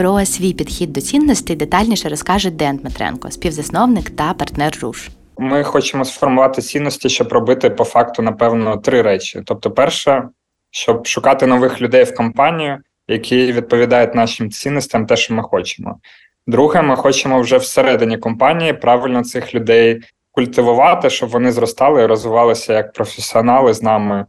Про 0.00 0.24
свій 0.24 0.52
підхід 0.52 0.92
до 0.92 1.00
цінностей 1.00 1.56
детальніше 1.56 2.08
розкаже 2.08 2.50
Ден 2.50 2.76
Дмитренко, 2.76 3.30
співзасновник 3.30 4.10
та 4.10 4.34
партнер 4.34 4.78
РУШ. 4.82 5.08
Ми 5.38 5.64
хочемо 5.64 6.04
сформувати 6.04 6.62
цінності, 6.62 7.08
щоб 7.08 7.32
робити 7.32 7.70
по 7.70 7.84
факту, 7.84 8.22
напевно, 8.22 8.76
три 8.76 9.02
речі. 9.02 9.42
Тобто, 9.44 9.70
перше, 9.70 10.28
щоб 10.70 11.06
шукати 11.06 11.46
нових 11.46 11.80
людей 11.80 12.04
в 12.04 12.14
компанію, 12.14 12.78
які 13.08 13.52
відповідають 13.52 14.14
нашим 14.14 14.50
цінностям, 14.50 15.06
те, 15.06 15.16
що 15.16 15.34
ми 15.34 15.42
хочемо. 15.42 15.98
Друге, 16.46 16.82
ми 16.82 16.96
хочемо 16.96 17.40
вже 17.40 17.56
всередині 17.56 18.18
компанії 18.18 18.72
правильно 18.72 19.24
цих 19.24 19.54
людей 19.54 20.00
культивувати, 20.30 21.10
щоб 21.10 21.28
вони 21.28 21.52
зростали 21.52 22.02
і 22.02 22.06
розвивалися 22.06 22.72
як 22.72 22.92
професіонали 22.92 23.74
з 23.74 23.82
нами 23.82 24.26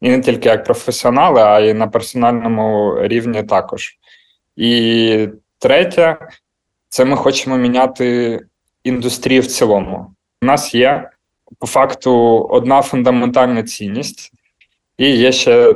і 0.00 0.10
не 0.10 0.20
тільки 0.20 0.48
як 0.48 0.64
професіонали, 0.64 1.42
а 1.42 1.60
й 1.60 1.74
на 1.74 1.86
персональному 1.86 2.98
рівні 3.00 3.42
також. 3.42 3.98
І 4.56 5.28
третє, 5.58 6.16
це 6.88 7.04
ми 7.04 7.16
хочемо 7.16 7.56
міняти 7.56 8.40
індустрію 8.84 9.40
в 9.40 9.46
цілому. 9.46 10.14
У 10.42 10.46
нас 10.46 10.74
є 10.74 11.10
по 11.58 11.66
факту 11.66 12.40
одна 12.50 12.82
фундаментальна 12.82 13.62
цінність, 13.62 14.32
і 14.98 15.10
є 15.10 15.32
ще 15.32 15.74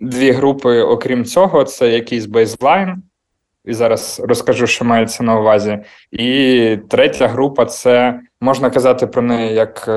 дві 0.00 0.30
групи, 0.30 0.80
окрім 0.80 1.24
цього, 1.24 1.64
це 1.64 1.88
якийсь 1.88 2.26
бейзлайн. 2.26 3.02
І 3.64 3.74
зараз 3.74 4.22
розкажу, 4.24 4.66
що 4.66 4.84
мається 4.84 5.22
на 5.22 5.40
увазі. 5.40 5.78
І 6.10 6.78
третя 6.88 7.28
група 7.28 7.66
це 7.66 8.20
можна 8.40 8.70
казати 8.70 9.06
про 9.06 9.22
неї 9.22 9.54
як 9.54 9.88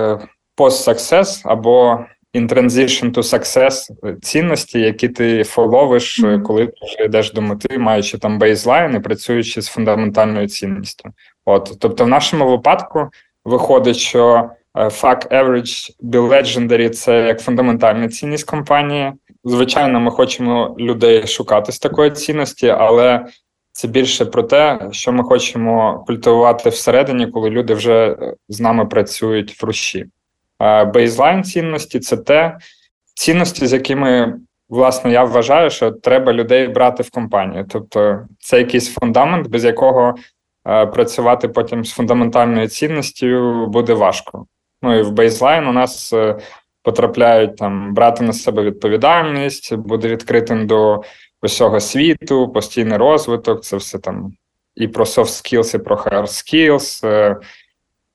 post-success 0.57 1.41
або 1.45 2.05
in 2.33 2.47
transition 2.47 3.11
to 3.11 3.23
success 3.23 3.91
цінності, 4.21 4.79
які 4.79 5.09
ти 5.09 5.43
фоловиш, 5.43 6.23
mm-hmm. 6.23 6.41
коли 6.41 6.67
ти 6.67 6.73
вже 6.85 7.05
йдеш 7.05 7.33
до 7.33 7.41
мети, 7.41 7.77
маючи 7.77 8.17
там 8.17 8.39
бейзлайн 8.39 8.95
і 8.95 8.99
працюючи 8.99 9.61
з 9.61 9.67
фундаментальною 9.67 10.47
цінністю. 10.47 11.09
От, 11.45 11.71
тобто, 11.79 12.05
в 12.05 12.07
нашому 12.07 12.49
випадку 12.49 13.09
виходить, 13.45 13.97
що 13.97 14.49
Fuck 14.75 15.27
Average 15.27 15.91
Be 16.03 16.29
Legendary– 16.29 16.89
це 16.89 17.27
як 17.27 17.41
фундаментальна 17.41 18.07
цінність 18.07 18.49
компанії. 18.49 19.11
Звичайно, 19.43 19.99
ми 19.99 20.11
хочемо 20.11 20.75
людей 20.79 21.27
шукати 21.27 21.71
з 21.71 21.79
такої 21.79 22.11
цінності, 22.11 22.67
але 22.67 23.25
це 23.71 23.87
більше 23.87 24.25
про 24.25 24.43
те, 24.43 24.89
що 24.91 25.11
ми 25.11 25.23
хочемо 25.23 26.03
культивувати 26.07 26.69
всередині, 26.69 27.27
коли 27.27 27.49
люди 27.49 27.73
вже 27.73 28.17
з 28.49 28.59
нами 28.59 28.85
працюють 28.85 29.61
в 29.61 29.65
руші. 29.65 30.05
Бейзлайн 30.93 31.43
цінності 31.43 32.00
це 32.00 32.17
те 32.17 32.58
цінності, 33.13 33.67
з 33.67 33.74
якими 33.74 34.39
власне 34.70 35.12
я 35.12 35.24
вважаю, 35.24 35.70
що 35.70 35.91
треба 35.91 36.34
людей 36.34 36.67
брати 36.67 37.03
в 37.03 37.10
компанію. 37.10 37.65
Тобто, 37.70 38.20
це 38.39 38.58
якийсь 38.58 38.93
фундамент, 38.93 39.48
без 39.48 39.65
якого 39.65 40.15
працювати 40.63 41.48
потім 41.48 41.86
з 41.86 41.91
фундаментальною 41.91 42.67
цінністю 42.67 43.65
буде 43.67 43.93
важко. 43.93 44.46
Ну 44.84 45.00
і 45.00 45.01
в 45.01 45.12
бейзлайн 45.12 45.67
у 45.67 45.72
нас 45.72 46.13
е, 46.13 46.39
потрапляють 46.84 47.58
там 47.58 47.93
брати 47.93 48.24
на 48.24 48.34
себе 48.34 48.63
відповідальність, 48.63 49.75
буде 49.75 50.08
відкритим 50.08 50.67
до 50.67 51.03
усього 51.41 51.79
світу, 51.79 52.50
постійний 52.50 52.98
розвиток, 52.98 53.63
це 53.63 53.77
все 53.77 54.00
там 54.00 54.34
і 54.75 54.88
про 54.88 55.05
soft 55.05 55.25
skills, 55.25 55.75
і 55.75 55.79
про 55.79 55.96
hard 55.96 56.27
skills, 56.27 57.08
е, 57.08 57.38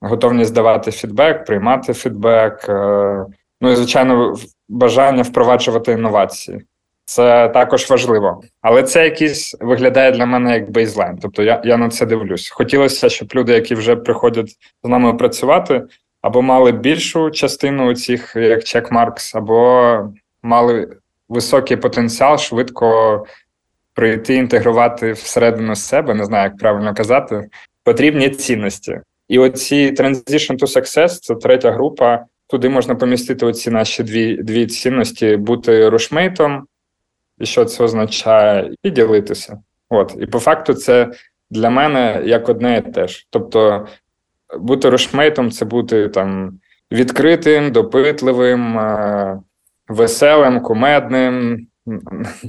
готовність 0.01 0.53
давати 0.53 0.91
фідбек, 0.91 1.45
приймати 1.45 1.93
фідбек. 1.93 2.65
Е, 2.69 3.25
ну 3.61 3.71
і 3.71 3.75
звичайно, 3.75 4.35
бажання 4.69 5.21
впроваджувати 5.21 5.91
інновації. 5.91 6.61
Це 7.05 7.49
також 7.49 7.89
важливо, 7.89 8.41
але 8.61 8.83
це 8.83 9.03
якийсь 9.03 9.55
виглядає 9.59 10.11
для 10.11 10.25
мене 10.25 10.53
як 10.53 10.71
бейзлайн. 10.71 11.17
Тобто 11.21 11.43
я 11.43 11.61
я 11.65 11.77
на 11.77 11.89
це 11.89 12.05
дивлюсь. 12.05 12.49
Хотілося, 12.49 13.09
щоб 13.09 13.29
люди, 13.35 13.53
які 13.53 13.75
вже 13.75 13.95
приходять 13.95 14.49
з 14.83 14.87
нами 14.87 15.13
працювати, 15.13 15.83
або 16.21 16.41
мали 16.41 16.71
більшу 16.71 17.31
частину 17.31 17.95
цих 17.95 18.35
як 18.35 18.63
чекмаркс, 18.63 19.35
або 19.35 19.99
мали 20.43 20.97
високий 21.29 21.77
потенціал 21.77 22.37
швидко 22.37 23.25
прийти, 23.93 24.35
інтегрувати 24.35 25.11
всередину 25.11 25.75
себе, 25.75 26.13
не 26.13 26.25
знаю, 26.25 26.43
як 26.43 26.57
правильно 26.57 26.93
казати, 26.93 27.49
потрібні 27.83 28.29
цінності. 28.29 28.99
І 29.29 29.39
оці 29.39 29.91
Transition 29.91 30.59
to 30.59 30.77
Success 30.77 31.07
це 31.07 31.35
третя 31.35 31.71
група. 31.71 32.25
Туди 32.47 32.69
можна 32.69 32.95
помістити 32.95 33.45
оці 33.45 33.71
наші 33.71 34.03
дві 34.03 34.35
дві 34.35 34.67
цінності: 34.67 35.35
бути 35.35 35.89
рушмейтом, 35.89 36.67
і 37.39 37.45
що 37.45 37.65
це 37.65 37.83
означає, 37.83 38.73
і 38.83 38.89
ділитися. 38.89 39.59
От, 39.89 40.15
і 40.21 40.25
по 40.25 40.39
факту, 40.39 40.73
це 40.73 41.11
для 41.49 41.69
мене 41.69 42.21
як 42.25 42.49
одне 42.49 42.77
і 42.77 42.91
те. 42.91 43.07
Тобто, 43.29 43.87
бути 44.59 44.89
рушмейтом 44.89 45.51
це 45.51 45.65
бути 45.65 46.09
там 46.09 46.59
відкритим, 46.91 47.71
допитливим, 47.71 48.79
е, 48.79 49.39
веселим, 49.87 50.59
кумедним, 50.61 51.67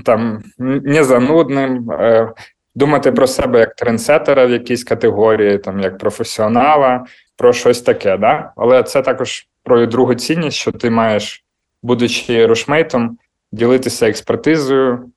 там 0.05 0.43
незанудним, 0.59 1.91
е, 1.91 2.33
думати 2.75 3.13
про 3.13 3.27
себе 3.27 3.59
як 3.59 3.75
трендсетера 3.75 4.47
в 4.47 4.51
якійсь 4.51 4.85
категорії, 4.85 5.59
там 5.59 5.81
як 5.81 5.99
професіонала, 5.99 7.05
про 7.37 7.53
щось 7.53 7.83
таке. 7.83 8.17
Да? 8.17 8.53
Але 8.57 8.83
це 8.83 9.03
також 9.03 9.47
про 9.63 9.87
другу 9.87 10.15
цінність, 10.15 10.57
що 10.57 10.73
ти 10.73 10.91
маєш, 10.91 11.45
будучи 11.83 12.47
рушмейтом, 12.47 13.19
ділитися 13.53 14.09
експертизою, 14.09 15.11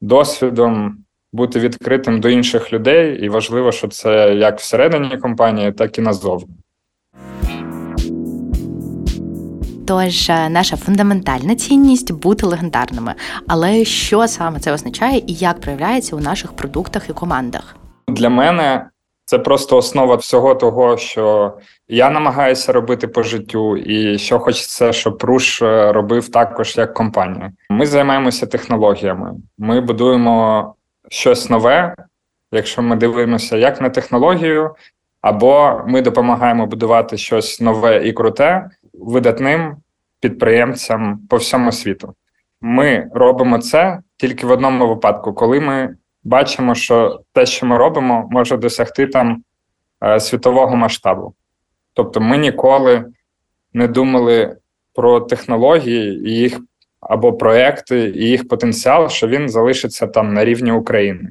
досвідом, 0.00 0.98
бути 1.32 1.60
відкритим 1.60 2.20
до 2.20 2.28
інших 2.28 2.72
людей, 2.72 3.24
і 3.24 3.28
важливо, 3.28 3.72
що 3.72 3.88
це 3.88 4.34
як 4.34 4.58
всередині 4.58 5.16
компанії, 5.16 5.72
так 5.72 5.98
і 5.98 6.00
назовні. 6.00 6.54
Тож 9.86 10.30
е, 10.30 10.48
наша 10.48 10.76
фундаментальна 10.76 11.54
цінність 11.54 12.12
бути 12.12 12.46
легендарними. 12.46 13.14
Але 13.48 13.84
що 13.84 14.28
саме 14.28 14.60
це 14.60 14.72
означає 14.72 15.18
і 15.26 15.34
як 15.34 15.60
проявляється 15.60 16.16
у 16.16 16.20
наших 16.20 16.52
продуктах 16.52 17.10
і 17.10 17.12
командах? 17.12 17.76
Для 18.08 18.28
мене 18.28 18.86
це 19.24 19.38
просто 19.38 19.76
основа 19.76 20.14
всього 20.14 20.54
того, 20.54 20.96
що 20.96 21.52
я 21.88 22.10
намагаюся 22.10 22.72
робити 22.72 23.08
по 23.08 23.22
життю, 23.22 23.76
і 23.76 24.18
що 24.18 24.38
хочеться, 24.38 24.92
щоб 24.92 25.24
Руш 25.24 25.62
е, 25.62 25.92
робив 25.92 26.28
також 26.28 26.76
як 26.76 26.94
компанія. 26.94 27.52
Ми 27.70 27.86
займаємося 27.86 28.46
технологіями. 28.46 29.32
Ми 29.58 29.80
будуємо 29.80 30.74
щось 31.08 31.50
нове. 31.50 31.94
Якщо 32.52 32.82
ми 32.82 32.96
дивимося 32.96 33.56
як 33.56 33.80
на 33.80 33.90
технологію, 33.90 34.70
або 35.20 35.80
ми 35.86 36.02
допомагаємо 36.02 36.66
будувати 36.66 37.16
щось 37.16 37.60
нове 37.60 38.08
і 38.08 38.12
круте 38.12 38.70
видатним 38.94 39.76
підприємцям 40.20 41.20
по 41.28 41.36
всьому 41.36 41.72
світу. 41.72 42.14
Ми 42.60 43.10
робимо 43.14 43.58
це 43.58 44.00
тільки 44.16 44.46
в 44.46 44.50
одному 44.50 44.88
випадку, 44.88 45.32
коли 45.32 45.60
ми 45.60 45.96
бачимо, 46.24 46.74
що 46.74 47.20
те, 47.32 47.46
що 47.46 47.66
ми 47.66 47.76
робимо, 47.76 48.28
може 48.30 48.56
досягти 48.56 49.06
там 49.06 49.42
е, 50.04 50.20
світового 50.20 50.76
масштабу. 50.76 51.34
Тобто, 51.94 52.20
ми 52.20 52.38
ніколи 52.38 53.04
не 53.72 53.88
думали 53.88 54.56
про 54.94 55.20
технології 55.20 56.28
і 56.30 56.36
їх 56.36 56.60
або 57.00 57.32
проекти 57.32 58.12
і 58.16 58.24
їх 58.24 58.48
потенціал, 58.48 59.08
що 59.08 59.28
він 59.28 59.48
залишиться 59.48 60.06
там 60.06 60.34
на 60.34 60.44
рівні 60.44 60.72
України. 60.72 61.30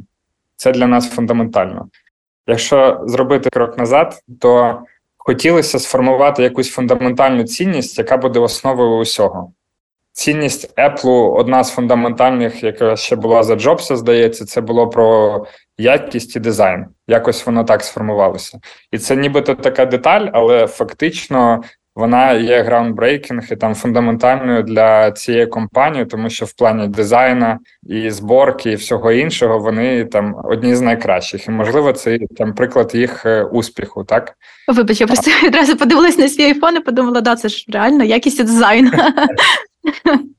Це 0.55 0.71
для 0.71 0.87
нас 0.87 1.09
фундаментально. 1.09 1.89
Якщо 2.47 3.01
зробити 3.05 3.49
крок 3.49 3.77
назад, 3.77 4.19
то 4.39 4.79
хотілося 5.25 5.79
сформувати 5.79 6.43
якусь 6.43 6.71
фундаментальну 6.71 7.43
цінність, 7.43 7.97
яка 7.97 8.17
буде 8.17 8.39
основою 8.39 8.97
усього. 8.97 9.53
Цінність 10.13 10.77
Apple 10.77 11.33
одна 11.33 11.63
з 11.63 11.71
фундаментальних, 11.71 12.63
яка 12.63 12.95
ще 12.95 13.15
була 13.15 13.43
за 13.43 13.55
Джобса, 13.55 13.95
здається, 13.95 14.45
це 14.45 14.61
було 14.61 14.89
про 14.89 15.45
якість 15.77 16.35
і 16.35 16.39
дизайн. 16.39 16.85
Якось 17.07 17.45
воно 17.45 17.63
так 17.63 17.83
сформувалося. 17.83 18.59
І 18.91 18.97
це 18.97 19.15
нібито 19.15 19.55
така 19.55 19.85
деталь, 19.85 20.27
але 20.33 20.67
фактично 20.67 21.63
вона 21.95 22.31
є 22.31 22.62
groundbreaking 22.61 23.47
і 23.51 23.55
там 23.55 23.75
фундаментальною 23.75 24.63
для 24.63 25.12
цієї 25.12 25.48
компанії, 25.48 26.05
тому 26.05 26.29
що 26.29 26.45
в 26.45 26.53
плані 26.53 26.88
дизайну 26.88 27.57
і 27.83 28.10
зборки 28.10 28.71
і 28.71 28.75
всього 28.75 29.12
іншого 29.12 29.60
вони 29.60 30.05
там 30.05 30.36
одні 30.43 30.75
з 30.75 30.81
найкращих. 30.81 31.48
І 31.48 31.51
можливо, 31.51 31.93
це 31.93 32.19
там 32.38 32.53
приклад 32.53 32.95
їх 32.95 33.25
е, 33.25 33.43
успіху, 33.43 34.03
так 34.03 34.33
вибач, 34.67 35.01
я 35.01 35.07
просто 35.07 35.31
відразу 35.43 35.77
подивилась 35.77 36.17
на 36.17 36.29
свій 36.29 36.43
айфон 36.43 36.75
і 36.75 36.79
подумала, 36.79 37.21
да, 37.21 37.36
це 37.36 37.50
ж 37.50 37.65
реально 37.74 38.03
якість 38.03 38.45
дизайну. 38.45 38.91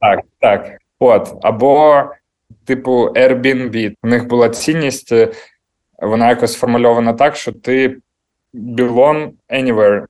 Так, 0.01 0.21
так. 0.41 0.79
От 0.99 1.35
або 1.43 2.05
типу 2.65 3.09
Airbnb. 3.09 3.95
У 4.03 4.09
них 4.09 4.27
була 4.27 4.49
цінність, 4.49 5.13
е, 5.13 5.33
вона 5.99 6.29
якось 6.29 6.53
сформульована 6.53 7.13
так, 7.13 7.37
що 7.37 7.53
ти 7.53 7.97
belong 8.55 9.31
anywhere 9.51 10.07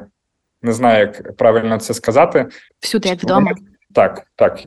не 0.63 0.73
знаю, 0.73 1.01
як 1.01 1.37
правильно 1.37 1.79
це 1.79 1.95
сказати. 1.95 2.47
Всюди, 2.81 3.09
як 3.09 3.23
вдома. 3.23 3.53
Так, 3.95 4.27
так. 4.37 4.61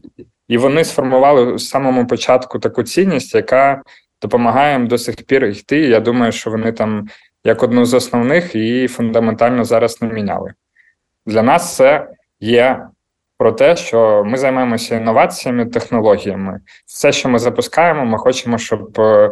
І 0.47 0.57
вони 0.57 0.83
сформували 0.83 1.57
з 1.57 1.69
самому 1.69 2.07
початку 2.07 2.59
таку 2.59 2.83
цінність, 2.83 3.35
яка 3.35 3.81
допомагає 4.21 4.73
їм 4.73 4.87
до 4.87 4.97
сих 4.97 5.15
пір 5.15 5.45
йти. 5.45 5.79
Я 5.79 5.99
думаю, 5.99 6.31
що 6.31 6.51
вони 6.51 6.71
там 6.71 7.07
як 7.43 7.63
одну 7.63 7.85
з 7.85 7.93
основних 7.93 8.55
її 8.55 8.87
фундаментально 8.87 9.63
зараз 9.63 10.01
не 10.01 10.07
міняли. 10.07 10.53
Для 11.25 11.43
нас 11.43 11.75
це 11.75 12.07
є 12.39 12.87
про 13.37 13.51
те, 13.51 13.75
що 13.75 14.23
ми 14.25 14.37
займаємося 14.37 14.95
інноваціями, 14.95 15.65
технологіями. 15.65 16.59
Все, 16.85 17.11
що 17.11 17.29
ми 17.29 17.39
запускаємо, 17.39 18.05
ми 18.05 18.17
хочемо, 18.17 18.57
щоб 18.57 18.99
е, 18.99 19.31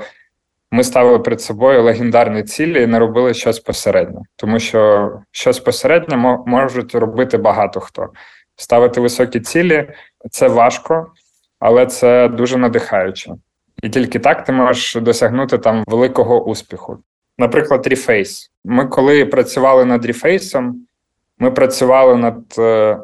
ми 0.73 0.83
ставили 0.83 1.19
перед 1.19 1.41
собою 1.41 1.83
легендарні 1.83 2.43
цілі 2.43 2.83
і 2.83 2.87
не 2.87 2.99
робили 2.99 3.33
щось 3.33 3.59
посередньо, 3.59 4.21
тому 4.35 4.59
що 4.59 5.11
щось 5.31 5.59
посередньо 5.59 6.43
можуть 6.47 6.95
робити 6.95 7.37
багато 7.37 7.79
хто. 7.79 8.09
Ставити 8.55 9.01
високі 9.01 9.39
цілі 9.39 9.89
це 10.31 10.47
важко, 10.47 11.07
але 11.59 11.85
це 11.85 12.27
дуже 12.27 12.57
надихаюче. 12.57 13.31
І 13.83 13.89
тільки 13.89 14.19
так 14.19 14.43
ти 14.43 14.51
можеш 14.51 14.95
досягнути 14.95 15.57
там 15.57 15.83
великого 15.87 16.45
успіху. 16.45 16.97
Наприклад, 17.37 17.87
Reface. 17.87 18.49
Ми 18.65 18.85
коли 18.85 19.25
працювали 19.25 19.85
над 19.85 20.05
Reface, 20.05 20.73
ми 21.39 21.51
працювали 21.51 22.15
над 22.15 22.55
е, 22.59 22.97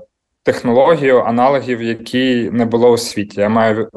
технологією 0.44 1.20
аналогів, 1.20 1.82
які 1.82 2.50
не 2.52 2.66
було 2.66 2.92
у 2.92 2.98
світі. 2.98 3.42
Я 3.42 3.50
маю 3.50 3.90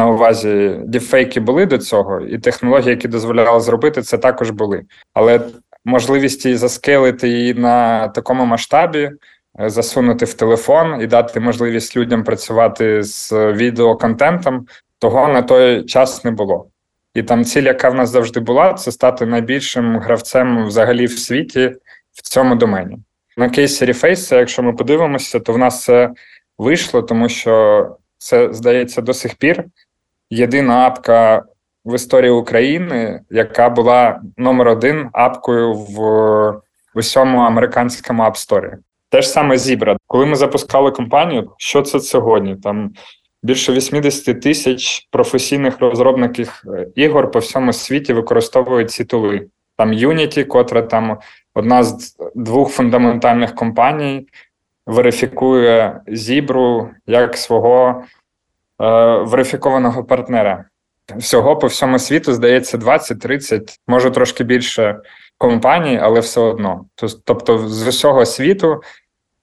на 0.00 0.06
увазі 0.06 0.76
дефейки 0.84 1.40
були 1.40 1.66
до 1.66 1.78
цього, 1.78 2.20
і 2.20 2.38
технології, 2.38 2.90
які 2.90 3.08
дозволяли 3.08 3.60
зробити, 3.60 4.02
це 4.02 4.18
також 4.18 4.50
були. 4.50 4.82
Але 5.14 5.40
можливість 5.84 6.44
її 6.44 6.56
заскелити 6.56 7.28
її 7.28 7.54
на 7.54 8.08
такому 8.08 8.44
масштабі, 8.44 9.10
е, 9.60 9.70
засунути 9.70 10.24
в 10.24 10.34
телефон 10.34 11.00
і 11.02 11.06
дати 11.06 11.40
можливість 11.40 11.96
людям 11.96 12.24
працювати 12.24 13.02
з 13.02 13.32
відеоконтентом, 13.32 14.66
того 14.98 15.28
на 15.28 15.42
той 15.42 15.84
час 15.84 16.24
не 16.24 16.30
було. 16.30 16.66
І 17.14 17.22
там 17.22 17.44
ціль, 17.44 17.62
яка 17.62 17.88
в 17.88 17.94
нас 17.94 18.10
завжди 18.10 18.40
була, 18.40 18.74
це 18.74 18.92
стати 18.92 19.26
найбільшим 19.26 19.98
гравцем 19.98 20.66
взагалі 20.66 21.06
в 21.06 21.18
світі 21.18 21.72
в 22.12 22.22
цьому 22.22 22.54
домені. 22.54 22.98
На 23.36 23.50
кейсі 23.50 23.84
Reface, 23.84 24.36
якщо 24.36 24.62
ми 24.62 24.72
подивимося, 24.72 25.40
то 25.40 25.52
в 25.52 25.58
нас 25.58 25.84
це 25.84 26.10
вийшло, 26.58 27.02
тому 27.02 27.28
що 27.28 27.86
це 28.18 28.52
здається 28.52 29.02
до 29.02 29.14
сих 29.14 29.34
пір 29.34 29.64
єдина 30.30 30.86
апка 30.86 31.44
в 31.84 31.94
історії 31.94 32.30
України, 32.30 33.20
яка 33.30 33.68
була 33.68 34.20
номер 34.36 34.68
один 34.68 35.08
апкою 35.12 35.74
в, 35.74 36.60
усьому 36.94 37.38
американському 37.38 38.22
апсторі. 38.22 38.70
Те 39.08 39.22
ж 39.22 39.28
саме 39.28 39.56
Zebra. 39.56 39.96
Коли 40.06 40.26
ми 40.26 40.36
запускали 40.36 40.90
компанію, 40.90 41.50
що 41.58 41.82
це 41.82 42.00
сьогодні? 42.00 42.56
Там 42.56 42.90
більше 43.42 43.72
80 43.72 44.40
тисяч 44.40 45.08
професійних 45.10 45.80
розробників 45.80 46.62
е, 46.66 46.86
ігор 46.94 47.30
по 47.30 47.38
всьому 47.38 47.72
світі 47.72 48.12
використовують 48.12 48.90
ці 48.90 49.04
тули. 49.04 49.46
Там 49.76 49.92
Unity, 49.92 50.44
котра 50.44 50.82
там 50.82 51.18
одна 51.54 51.82
з 51.84 52.16
двох 52.34 52.70
фундаментальних 52.70 53.54
компаній, 53.54 54.26
верифікує 54.86 56.00
Zebra 56.08 56.88
як 57.06 57.36
свого 57.36 58.04
верифікованого 59.24 60.04
партнера. 60.04 60.64
Всього 61.16 61.56
по 61.56 61.66
всьому 61.66 61.98
світу 61.98 62.32
здається 62.32 62.78
20-30, 62.78 63.76
може 63.86 64.10
трошки 64.10 64.44
більше 64.44 65.00
компаній, 65.38 65.98
але 66.02 66.20
все 66.20 66.40
одно. 66.40 66.84
Тобто, 67.24 67.58
з 67.68 67.86
усього 67.86 68.26
світу 68.26 68.80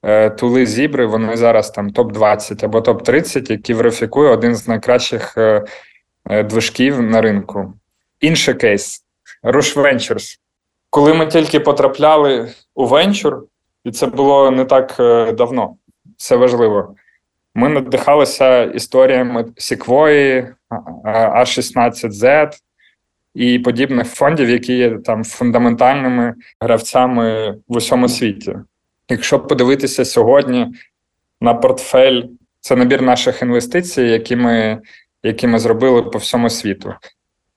е, 0.03 0.29
тули 0.29 0.65
зібри, 0.65 1.05
вони 1.05 1.37
зараз 1.37 1.71
там 1.71 1.89
топ-20 1.89 2.65
або 2.65 2.79
топ-30, 2.79 3.51
які 3.51 3.73
верифікує 3.73 4.29
один 4.29 4.55
з 4.55 4.67
найкращих 4.67 5.37
е, 5.37 5.65
е, 6.29 6.43
движків 6.43 7.01
на 7.01 7.21
ринку. 7.21 7.73
Інший 8.19 8.53
кейс 8.53 9.03
Rush 9.43 9.77
Ventures. 9.77 10.37
Коли 10.89 11.13
ми 11.13 11.27
тільки 11.27 11.59
потрапляли 11.59 12.51
у 12.75 12.85
венчур, 12.85 13.43
і 13.83 13.91
це 13.91 14.07
було 14.07 14.51
не 14.51 14.65
так 14.65 14.95
давно, 15.37 15.75
це 16.17 16.35
важливо. 16.35 16.95
Ми 17.57 17.69
надихалися 17.69 18.63
історіями 18.63 19.43
Sequoia, 19.43 20.53
А16Z 21.03 22.51
і 23.33 23.59
подібних 23.59 24.07
фондів, 24.07 24.49
які 24.49 24.73
є 24.73 24.97
там 24.97 25.23
фундаментальними 25.23 26.35
гравцями 26.59 27.57
в 27.67 27.77
усьому 27.77 28.09
світі. 28.09 28.55
Якщо 29.09 29.39
подивитися 29.39 30.05
сьогодні 30.05 30.67
на 31.41 31.53
портфель, 31.53 32.23
це 32.59 32.75
набір 32.75 33.01
наших 33.01 33.41
інвестицій, 33.41 34.01
які 34.01 34.35
ми 34.35 34.81
які 35.23 35.47
ми 35.47 35.59
зробили 35.59 36.01
по 36.01 36.17
всьому 36.17 36.49
світу. 36.49 36.93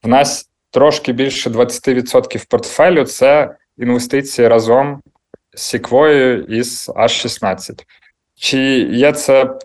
В 0.02 0.08
нас 0.08 0.50
трошки 0.70 1.12
більше 1.12 1.50
20% 1.50 2.46
портфелю 2.48 3.04
це 3.04 3.56
інвестиції 3.78 4.48
разом 4.48 5.02
з 5.54 5.74
Sequoia 5.74 6.44
і 6.46 6.62
з 6.62 6.88
А16. 6.88 7.82
Чи 8.34 8.58
є 8.78 9.12
це 9.12 9.58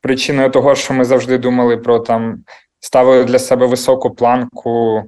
причиною 0.00 0.50
того, 0.50 0.74
що 0.74 0.94
ми 0.94 1.04
завжди 1.04 1.38
думали 1.38 1.76
про 1.76 1.98
там, 1.98 2.44
ставили 2.80 3.24
для 3.24 3.38
себе 3.38 3.66
високу 3.66 4.10
планку 4.10 5.04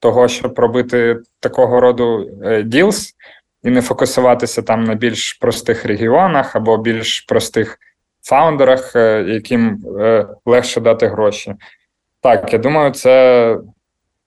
того, 0.00 0.28
щоб 0.28 0.58
робити 0.58 1.20
такого 1.40 1.80
роду 1.80 2.30
ділс, 2.64 3.14
і 3.62 3.70
не 3.70 3.82
фокусуватися 3.82 4.62
там 4.62 4.84
на 4.84 4.94
більш 4.94 5.32
простих 5.32 5.84
регіонах 5.84 6.56
або 6.56 6.76
більш 6.76 7.20
простих 7.20 7.78
фаундерах, 8.22 8.96
е, 8.96 9.24
яким 9.28 9.84
е, 10.00 10.26
легше 10.44 10.80
дати 10.80 11.06
гроші. 11.06 11.54
Так, 12.20 12.52
я 12.52 12.58
думаю, 12.58 12.90
це 12.90 13.56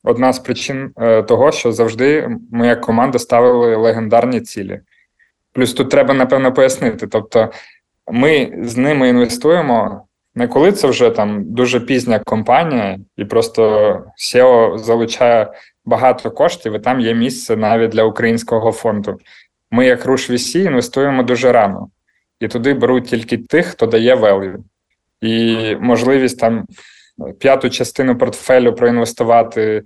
одна 0.04 0.34
з 0.34 0.39
причин 0.39 0.91
е, 0.97 1.24
того, 1.24 1.52
що 1.52 1.71
завжди 1.71 2.30
ми 2.52 2.67
як 2.67 2.82
команда 2.82 3.19
ставили 3.19 3.76
легендарні 3.76 4.41
цілі. 4.41 4.80
Плюс 5.54 5.74
тут 5.74 5.89
треба, 5.89 6.13
напевно, 6.13 6.54
пояснити. 6.54 7.08
Тобто, 7.08 7.52
ми 8.12 8.54
з 8.62 8.78
ними 8.78 9.10
інвестуємо 9.10 10.06
не 10.36 10.47
коли 10.47 10.71
це 10.71 10.88
вже 10.88 11.10
там 11.10 11.54
дуже 11.54 11.80
пізня 11.80 12.19
компанія, 12.19 13.00
і 13.17 13.26
просто 13.26 14.04
SEO 14.17 14.78
залучає 14.78 15.54
багато 15.86 16.32
коштів, 16.32 16.76
і 16.76 16.80
там 16.80 17.00
є 17.00 17.13
місце 17.13 17.56
навіть 17.56 17.91
для 17.91 18.04
українського 18.04 18.71
фонду. 18.71 19.19
Ми, 19.71 19.86
як 19.86 20.06
Руш 20.06 20.30
VC, 20.30 20.65
інвестуємо 20.65 21.24
дуже 21.24 21.52
рано, 21.52 21.89
і 22.39 22.47
туди 22.47 22.74
беруть 22.74 23.06
тільки 23.06 23.38
тих, 23.38 23.65
хто 23.65 23.86
дає 23.86 24.15
value. 24.15 24.56
І 25.21 25.76
можливість 25.80 26.39
там 26.39 26.65
п'яту 27.39 27.69
частину 27.69 28.17
портфелю 28.17 28.74
проінвестувати 28.74 29.84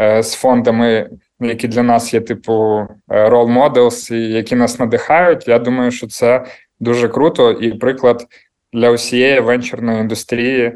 е, 0.00 0.22
з 0.22 0.34
фондами, 0.34 1.10
які 1.40 1.68
для 1.68 1.82
нас 1.82 2.14
є 2.14 2.20
типу 2.20 2.86
е, 3.10 3.28
role 3.28 3.58
models, 3.58 4.14
і 4.14 4.32
які 4.32 4.54
нас 4.54 4.78
надихають. 4.78 5.48
Я 5.48 5.58
думаю, 5.58 5.90
що 5.90 6.06
це 6.06 6.44
дуже 6.80 7.08
круто 7.08 7.52
і 7.52 7.72
приклад 7.74 8.26
для 8.72 8.90
усієї 8.90 9.40
венчурної 9.40 10.00
індустрії 10.00 10.72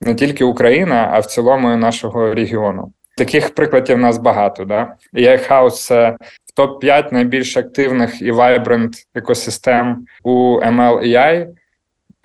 не 0.00 0.14
тільки 0.14 0.44
Україна, 0.44 1.10
а 1.12 1.18
в 1.18 1.26
цілому 1.26 1.76
нашого 1.76 2.34
регіону. 2.34 2.92
Таких 3.16 3.54
прикладів 3.54 3.96
у 3.96 4.00
нас 4.00 4.18
багато. 4.18 4.64
Да? 4.64 4.94
AI 5.14 5.50
House– 5.50 5.70
це 5.70 6.16
топ 6.54 6.80
5 6.80 7.12
найбільш 7.12 7.56
активних 7.56 8.22
і 8.22 8.32
vibrant 8.32 8.92
екосистем 9.14 10.06
у 10.22 10.60
ML 10.60 11.02
AI. 11.02 11.48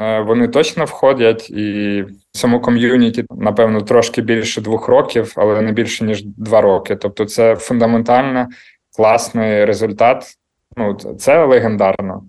Е, 0.02 0.20
вони 0.20 0.48
точно 0.48 0.86
входять, 0.86 1.50
і 1.50 2.06
цьому 2.32 2.62
ком'юніті, 2.62 3.26
напевно, 3.30 3.82
трошки 3.82 4.22
більше 4.22 4.62
двох 4.62 4.88
років, 4.88 5.34
але 5.36 5.62
не 5.62 5.72
більше 5.72 6.04
ніж 6.04 6.24
два 6.24 6.62
роки. 6.62 6.96
Тобто, 6.96 7.26
це 7.26 7.56
фундаментально 7.56 8.48
класний 8.96 9.66
результат. 9.66 10.26
Ну, 10.78 10.94
це 10.96 11.46
легендарно. 11.46 12.24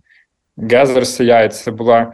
Gathers 0.59 1.23
AI– 1.23 1.49
це 1.49 1.71
була 1.71 2.13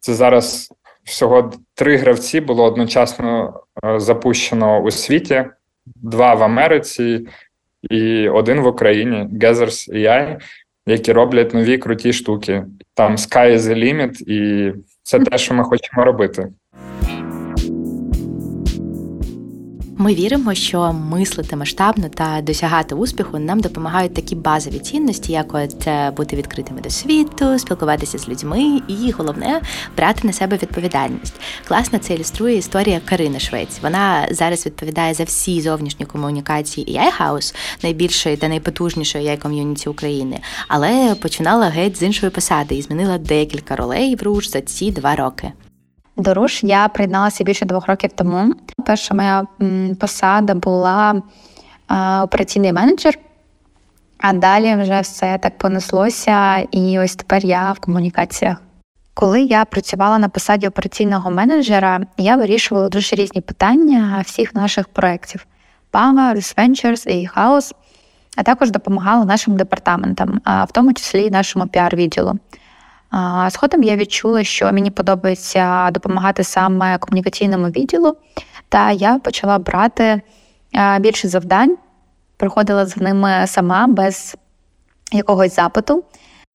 це 0.00 0.14
зараз 0.14 0.72
всього 1.04 1.52
три 1.74 1.96
гравці 1.96 2.40
було 2.40 2.64
одночасно 2.64 3.60
е, 3.84 4.00
запущено 4.00 4.80
у 4.80 4.90
світі, 4.90 5.44
два 5.86 6.34
в 6.34 6.42
Америці 6.42 7.26
і 7.90 8.28
один 8.28 8.60
в 8.60 8.66
Україні 8.66 9.28
Gathers 9.32 9.94
AI, 9.94 10.40
які 10.86 11.12
роблять 11.12 11.54
нові 11.54 11.78
круті 11.78 12.12
штуки. 12.12 12.64
Там 12.94 13.16
Sky 13.16 13.54
is 13.54 13.58
the 13.58 13.74
limit, 13.74 14.22
і 14.22 14.72
це 15.02 15.18
те, 15.30 15.38
що 15.38 15.54
ми 15.54 15.64
хочемо 15.64 16.04
робити. 16.04 16.48
Ми 19.98 20.14
віримо, 20.14 20.54
що 20.54 20.92
мислити 20.92 21.56
масштабно 21.56 22.08
та 22.08 22.40
досягати 22.42 22.94
успіху 22.94 23.38
нам 23.38 23.60
допомагають 23.60 24.14
такі 24.14 24.34
базові 24.34 24.78
цінності, 24.78 25.32
як 25.32 25.54
от 25.54 25.86
е, 25.86 26.10
бути 26.10 26.36
відкритими 26.36 26.80
до 26.80 26.90
світу, 26.90 27.58
спілкуватися 27.58 28.18
з 28.18 28.28
людьми, 28.28 28.80
і 28.88 29.10
головне 29.10 29.60
брати 29.96 30.26
на 30.26 30.32
себе 30.32 30.56
відповідальність. 30.56 31.34
Класно 31.68 31.98
це 31.98 32.14
ілюструє 32.14 32.56
історія 32.56 33.00
Карини 33.04 33.40
Швець. 33.40 33.78
Вона 33.82 34.28
зараз 34.30 34.66
відповідає 34.66 35.14
за 35.14 35.24
всі 35.24 35.60
зовнішні 35.60 36.06
комунікації 36.06 36.98
AI 36.98 37.20
House, 37.20 37.54
найбільшої 37.82 38.36
та 38.36 38.48
найпотужнішої 38.48 39.28
ai 39.28 39.38
ком'юніті 39.38 39.88
України, 39.88 40.40
але 40.68 41.14
починала 41.14 41.66
геть 41.66 41.98
з 41.98 42.02
іншої 42.02 42.30
посади 42.30 42.74
і 42.74 42.82
змінила 42.82 43.18
декілька 43.18 43.76
ролей 43.76 44.16
в 44.16 44.22
руш 44.22 44.50
за 44.50 44.60
ці 44.60 44.90
два 44.90 45.16
роки. 45.16 45.52
До 46.16 46.34
руш 46.34 46.64
я 46.64 46.88
приєдналася 46.88 47.44
більше 47.44 47.64
двох 47.64 47.86
років 47.86 48.10
тому. 48.14 48.54
Перша 48.86 49.14
моя 49.14 49.46
посада 50.00 50.54
була 50.54 51.22
операційний 52.22 52.72
менеджер, 52.72 53.18
а 54.18 54.32
далі 54.32 54.76
вже 54.82 55.00
все 55.00 55.38
так 55.38 55.58
понеслося, 55.58 56.56
і 56.56 56.98
ось 56.98 57.16
тепер 57.16 57.44
я 57.44 57.72
в 57.72 57.78
комунікаціях. 57.78 58.62
Коли 59.14 59.42
я 59.42 59.64
працювала 59.64 60.18
на 60.18 60.28
посаді 60.28 60.68
операційного 60.68 61.30
менеджера, 61.30 62.00
я 62.18 62.36
вирішувала 62.36 62.88
дуже 62.88 63.16
різні 63.16 63.40
питання 63.40 64.22
всіх 64.26 64.54
наших 64.54 64.88
проєктів: 64.88 65.46
Power, 65.92 66.34
Ventures 66.58 67.08
і 67.08 67.28
House, 67.36 67.72
а 68.36 68.42
також 68.42 68.70
допомагала 68.70 69.24
нашим 69.24 69.56
департаментам, 69.56 70.40
в 70.46 70.72
тому 70.72 70.92
числі 70.92 71.30
нашому 71.30 71.64
піар-відділу. 71.64 72.38
Згодом 73.48 73.82
я 73.82 73.96
відчула, 73.96 74.44
що 74.44 74.72
мені 74.72 74.90
подобається 74.90 75.90
допомагати 75.90 76.44
саме 76.44 76.98
комунікаційному 76.98 77.66
відділу, 77.66 78.16
та 78.68 78.90
я 78.90 79.18
почала 79.18 79.58
брати 79.58 80.20
більше 81.00 81.28
завдань, 81.28 81.76
приходила 82.36 82.86
з 82.86 82.96
ними 82.96 83.44
сама 83.46 83.86
без 83.86 84.36
якогось 85.12 85.56
запиту. 85.56 86.04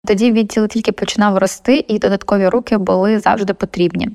Тоді 0.08 0.32
відділ 0.32 0.68
тільки 0.68 0.92
починав 0.92 1.38
рости, 1.38 1.86
і 1.88 2.00
додаткові 2.00 2.48
руки 2.48 2.78
були 2.78 3.20
завжди 3.20 3.54
потрібні. 3.54 4.10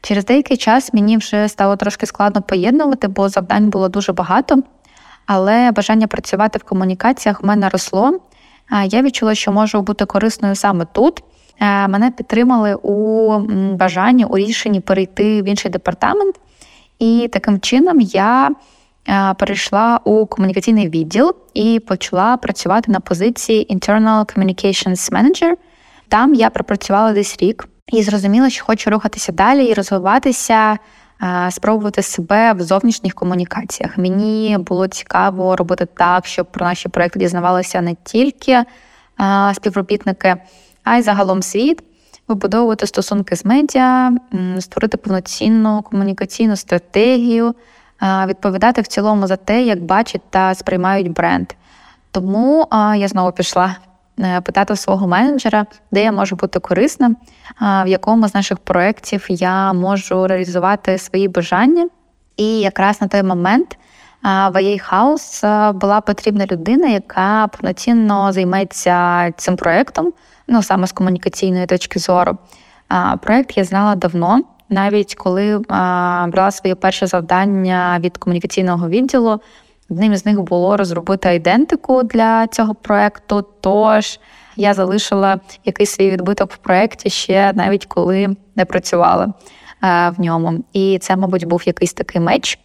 Через 0.00 0.24
деякий 0.24 0.56
час 0.56 0.94
мені 0.94 1.16
вже 1.16 1.48
стало 1.48 1.76
трошки 1.76 2.06
складно 2.06 2.42
поєднувати, 2.42 3.08
бо 3.08 3.28
завдань 3.28 3.70
було 3.70 3.88
дуже 3.88 4.12
багато, 4.12 4.62
але 5.26 5.72
бажання 5.72 6.06
працювати 6.06 6.58
в 6.58 6.64
комунікаціях 6.64 7.42
в 7.42 7.46
мене 7.46 7.68
росло. 7.68 8.20
Я 8.84 9.02
відчула, 9.02 9.34
що 9.34 9.52
можу 9.52 9.82
бути 9.82 10.04
корисною 10.04 10.54
саме 10.54 10.86
тут. 10.92 11.22
Мене 11.60 12.10
підтримали 12.10 12.74
у 12.74 13.38
бажанні 13.74 14.24
у 14.24 14.38
рішенні 14.38 14.80
перейти 14.80 15.42
в 15.42 15.44
інший 15.44 15.70
департамент, 15.70 16.40
і 16.98 17.28
таким 17.32 17.60
чином 17.60 18.00
я 18.00 18.50
перейшла 19.38 20.00
у 20.04 20.26
комунікаційний 20.26 20.88
відділ 20.88 21.34
і 21.54 21.80
почала 21.80 22.36
працювати 22.36 22.92
на 22.92 23.00
позиції 23.00 23.66
Internal 23.70 24.36
Communications 24.36 25.12
Manager. 25.12 25.54
Там 26.08 26.34
я 26.34 26.50
пропрацювала 26.50 27.12
десь 27.12 27.36
рік 27.40 27.68
і 27.92 28.02
зрозуміла, 28.02 28.50
що 28.50 28.64
хочу 28.64 28.90
рухатися 28.90 29.32
далі 29.32 29.64
і 29.64 29.74
розвиватися, 29.74 30.78
спробувати 31.50 32.02
себе 32.02 32.52
в 32.52 32.62
зовнішніх 32.62 33.14
комунікаціях. 33.14 33.98
Мені 33.98 34.56
було 34.58 34.88
цікаво 34.88 35.56
робити 35.56 35.86
так, 35.86 36.26
щоб 36.26 36.52
про 36.52 36.66
наші 36.66 36.88
проекти 36.88 37.18
дізнавалися 37.18 37.80
не 37.80 37.96
тільки 38.04 38.64
співробітники, 39.54 40.36
а 40.84 40.96
й 40.96 41.02
загалом 41.02 41.42
світ. 41.42 41.82
Вибудовувати 42.28 42.86
стосунки 42.86 43.36
з 43.36 43.44
медіа, 43.44 44.12
створити 44.60 44.96
повноцінну 44.96 45.82
комунікаційну 45.82 46.56
стратегію, 46.56 47.54
відповідати 48.26 48.80
в 48.80 48.86
цілому 48.86 49.26
за 49.26 49.36
те, 49.36 49.62
як 49.62 49.82
бачать 49.82 50.22
та 50.30 50.54
сприймають 50.54 51.12
бренд. 51.12 51.52
Тому 52.10 52.68
я 52.96 53.08
знову 53.08 53.32
пішла 53.32 53.76
е, 54.20 54.40
питати 54.40 54.76
свого 54.76 55.06
менеджера, 55.06 55.66
де 55.90 56.02
я 56.02 56.12
можу 56.12 56.36
бути 56.36 56.60
корисна, 56.60 57.14
в 57.60 57.86
якому 57.86 58.28
з 58.28 58.34
наших 58.34 58.58
проєктів 58.58 59.26
я 59.28 59.72
можу 59.72 60.26
реалізувати 60.26 60.98
свої 60.98 61.28
бажання. 61.28 61.88
І 62.36 62.60
якраз 62.60 63.00
на 63.00 63.08
той 63.08 63.22
момент 63.22 63.78
в 64.22 64.52
AA 64.52 64.92
House 64.92 65.72
була 65.72 66.00
потрібна 66.00 66.46
людина, 66.46 66.88
яка 66.88 67.48
повноцінно 67.48 68.32
займеться 68.32 69.30
цим 69.36 69.56
проєктом, 69.56 70.12
ну 70.48 70.62
саме 70.62 70.86
з 70.86 70.92
комунікаційної 70.92 71.66
точки 71.66 71.98
зору. 71.98 72.38
Проєкт 73.20 73.56
я 73.56 73.64
знала 73.64 73.94
давно 73.94 74.42
навіть 74.68 75.14
коли 75.14 75.58
брала 76.28 76.50
своє 76.50 76.74
перше 76.74 77.06
завдання 77.06 77.98
від 78.00 78.16
комунікаційного 78.16 78.88
відділу, 78.88 79.40
одним 79.90 80.12
із 80.12 80.26
них 80.26 80.40
було 80.40 80.76
розробити 80.76 81.28
айдентику 81.28 82.02
для 82.02 82.46
цього 82.46 82.74
проекту. 82.74 83.44
Тож 83.60 84.20
я 84.56 84.74
залишила 84.74 85.40
якийсь 85.64 85.90
свій 85.90 86.10
відбиток 86.10 86.52
в 86.52 86.56
проєкті 86.56 87.10
ще 87.10 87.52
навіть 87.54 87.86
коли 87.86 88.36
не 88.56 88.64
працювала 88.64 89.32
а, 89.80 90.10
в 90.10 90.20
ньому. 90.20 90.64
І 90.72 90.98
це, 90.98 91.16
мабуть, 91.16 91.44
був 91.44 91.62
якийсь 91.66 91.92
такий 91.92 92.20
меч. 92.20 92.58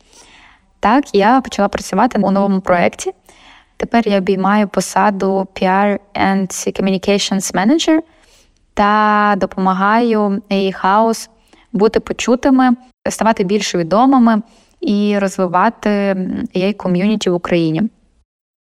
Так, 0.84 1.15
я 1.15 1.41
почала 1.41 1.67
працювати 1.67 2.19
у 2.22 2.32
новому 2.32 2.62
проєкті. 2.62 3.12
Тепер 3.78 4.08
я 4.08 4.17
обіймаю 4.17 4.67
посаду 4.67 5.48
PR 5.56 6.00
and 6.15 6.48
Communications 6.82 7.56
Manager 7.56 8.00
та 8.74 9.36
допомагаю 9.38 10.41
A-House 10.50 11.30
бути 11.74 12.00
почутими, 12.00 12.69
ставати 13.10 13.43
більш 13.43 13.76
відомими 13.76 14.41
і 14.82 15.19
розвивати 15.19 15.89
ai 16.56 16.74
ком'юніті 16.74 17.30
в 17.30 17.34
Україні. 17.34 17.82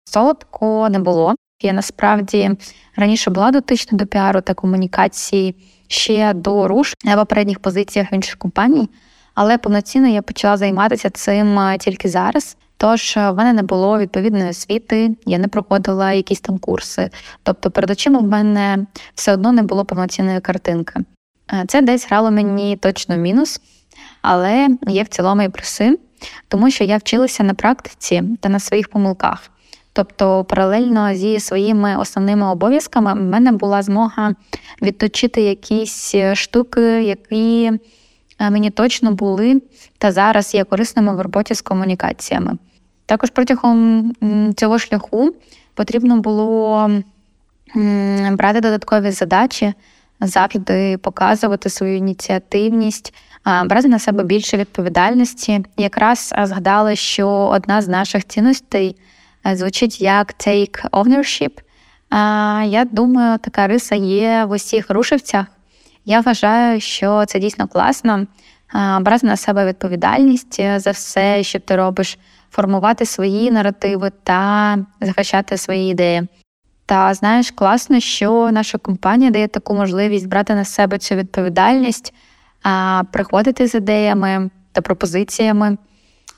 Солодко 0.05 0.89
не 0.89 0.99
було. 0.99 1.35
Я 1.63 1.73
насправді 1.73 2.51
раніше 2.97 3.31
була 3.31 3.51
дотична 3.51 3.99
до 3.99 4.07
піару 4.07 4.41
та 4.41 4.55
комунікації 4.55 5.55
ще 5.89 6.35
до 6.35 6.69
руш 6.69 6.95
на 7.05 7.17
попередніх 7.17 7.59
позиціях 7.59 8.13
інших 8.13 8.37
компаній, 8.37 8.89
але 9.35 9.59
повноцінно 9.59 10.09
я 10.09 10.23
почала 10.23 10.57
займатися 10.57 11.11
цим 11.11 11.61
тільки 11.79 12.09
зараз. 12.09 12.57
Тож 12.77 13.17
в 13.17 13.33
мене 13.33 13.53
не 13.53 13.63
було 13.63 13.99
відповідної 13.99 14.51
освіти, 14.51 15.17
я 15.27 15.39
не 15.39 15.49
проходила 15.49 16.13
якісь 16.13 16.41
там 16.41 16.59
курси. 16.59 17.11
Тобто 17.43 17.71
перед 17.71 17.91
очима 17.91 18.19
в 18.19 18.23
мене 18.23 18.87
все 19.15 19.33
одно 19.33 19.53
не 19.53 19.63
було 19.63 19.85
повноцінної 19.85 20.41
картинки. 20.41 21.01
Е, 21.53 21.65
це 21.69 21.83
десь 21.83 22.07
грало 22.07 22.31
мені 22.31 22.77
точно 22.77 23.17
мінус, 23.17 23.61
але 24.23 24.69
є 24.87 25.03
в 25.03 25.09
цілому 25.09 25.43
і 25.43 25.49
плюси, 25.49 25.99
тому 26.49 26.71
що 26.71 26.85
я 26.85 26.97
вчилася 26.97 27.43
на 27.43 27.55
практиці 27.55 28.23
та 28.41 28.49
на 28.49 28.61
своїх 28.61 28.89
помилках. 28.89 29.51
Тобто, 29.93 30.45
паралельно 30.45 31.15
зі 31.15 31.41
своїми 31.41 31.97
основними 31.97 32.47
обов'язками 32.47 33.13
в 33.13 33.17
мене 33.17 33.53
була 33.53 33.83
змога 33.83 34.35
відточити 34.83 35.43
якісь 35.43 36.15
штуки, 36.35 37.03
які 37.03 37.65
е, 37.65 37.79
мені 38.41 38.71
точно 38.71 39.13
були 39.13 39.63
та 39.99 40.13
зараз 40.13 40.55
є 40.55 40.65
корисними 40.65 41.17
в 41.17 41.21
роботі 41.21 41.55
з 41.55 41.61
комунікаціями. 41.61 42.59
Також 43.07 43.31
протягом 43.31 44.13
цього 44.57 44.79
шляху 44.79 45.35
потрібно 45.75 46.17
було 46.21 46.91
брати 48.33 48.61
додаткові 48.61 49.11
задачі 49.11 49.75
завжди 50.21 50.99
показувати 50.99 51.69
свою 51.69 51.97
ініціативність, 51.97 53.15
брати 53.45 53.89
на 53.89 53.99
себе 53.99 54.25
більше 54.25 54.57
відповідальності. 54.57 55.65
Якраз 55.77 56.35
згадала, 56.43 56.97
що 56.97 57.29
одна 57.29 57.83
з 57.83 57.89
наших 57.89 58.27
цінностей 58.27 58.97
звучить 59.53 60.01
як 60.01 60.35
take 60.35 60.91
ownership. 60.91 61.51
Я 62.71 62.85
думаю, 62.93 63.39
така 63.39 63.67
риса 63.67 63.95
є 63.95 64.45
в 64.45 64.51
усіх 64.51 64.91
рушивцях. 64.91 65.47
Я 66.05 66.21
вважаю, 66.21 66.81
що 66.81 67.25
це 67.27 67.39
дійсно 67.39 67.69
класно. 67.69 68.27
Брати 69.01 69.27
на 69.27 69.37
себе 69.37 69.67
відповідальність 69.67 70.61
за 70.77 70.91
все, 70.91 71.43
що 71.43 71.61
ти 71.61 71.77
робиш, 71.77 72.19
формувати 72.51 73.07
свої 73.07 73.51
наративи 73.51 74.13
та 74.23 74.79
захищати 75.01 75.57
свої 75.57 75.91
ідеї. 75.91 76.23
Та 76.87 77.15
знаєш, 77.15 77.51
класно, 77.51 78.01
що 78.01 78.51
наша 78.53 78.79
компанія 78.79 79.31
дає 79.31 79.49
таку 79.49 79.75
можливість 79.75 80.29
брати 80.29 80.55
на 80.55 80.65
себе 80.65 80.99
цю 80.99 81.15
відповідальність, 81.15 82.15
приходити 83.11 83.67
з 83.67 83.75
ідеями 83.75 84.51
та 84.73 84.81
пропозиціями, 84.81 85.77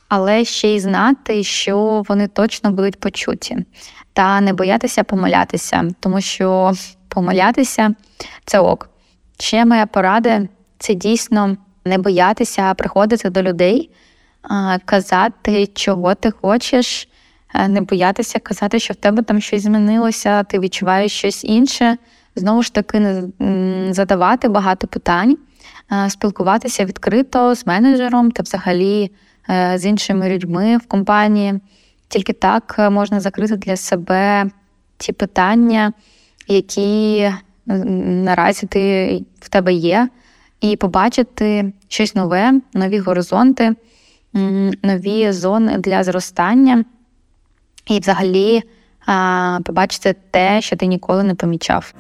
але 0.09 0.45
ще 0.45 0.69
й 0.69 0.81
знати, 0.81 1.43
що 1.43 2.03
вони 2.09 2.29
точно 2.29 2.71
будуть 2.71 3.01
почуті, 3.01 3.59
та 4.13 4.41
не 4.41 4.53
боятися 4.53 5.05
помилятися, 5.05 5.91
тому 6.01 6.21
що 6.21 6.73
помилятися 7.09 7.95
це 8.45 8.59
ок. 8.59 8.91
Ще 9.39 9.65
моя 9.65 9.87
порада 9.87 10.49
це 10.79 10.95
дійсно 10.95 11.57
не 11.85 11.99
боятися 11.99 12.75
приходити 12.75 13.31
до 13.31 13.43
людей, 13.43 13.91
казати, 14.87 15.67
чого 15.67 16.15
ти 16.15 16.31
хочеш. 16.31 17.09
Е, 17.55 17.69
не 17.69 17.81
боятися 17.81 18.39
казати, 18.39 18.79
що 18.79 18.95
в 18.95 18.97
тебе 18.97 19.23
там 19.23 19.41
щось 19.41 19.63
змінилося, 19.63 20.43
ти 20.43 20.59
відчуваєш 20.59 21.13
щось 21.13 21.45
інше. 21.45 21.97
Знову 22.37 22.63
ж 22.63 22.75
таки, 22.75 23.23
задавати 23.91 24.49
багато 24.49 24.87
питань, 24.87 25.39
е, 25.93 26.11
спілкуватися 26.11 26.85
відкрито 26.85 27.55
з 27.55 27.67
менеджером 27.67 28.31
та 28.31 28.43
взагалі 28.43 29.11
е, 29.51 29.79
з 29.79 29.87
іншими 29.87 30.29
людьми 30.29 30.77
в 30.77 30.87
компанії. 30.87 31.61
Тільки 32.09 32.33
так 32.33 32.77
можна 32.91 33.21
закрити 33.21 33.57
для 33.57 33.77
себе 33.77 34.51
ті 34.97 35.13
питання, 35.13 35.93
які 36.49 37.31
наразі 37.67 38.67
ти 38.67 39.23
в 39.41 39.49
тебе 39.49 39.73
є, 39.73 40.09
і 40.61 40.77
побачити 40.77 41.73
щось 41.89 42.15
нове, 42.15 42.61
нові 42.75 42.99
горизонти, 42.99 43.75
нові 44.83 45.33
зони 45.33 45.79
для 45.79 46.05
зростання 46.05 46.85
і 47.87 47.99
взагалі 47.99 48.63
побачити 49.65 50.15
те, 50.31 50.61
що 50.61 50.77
ти 50.77 50.87
ніколи 50.87 51.25
не 51.25 51.35
помічав. 51.35 51.95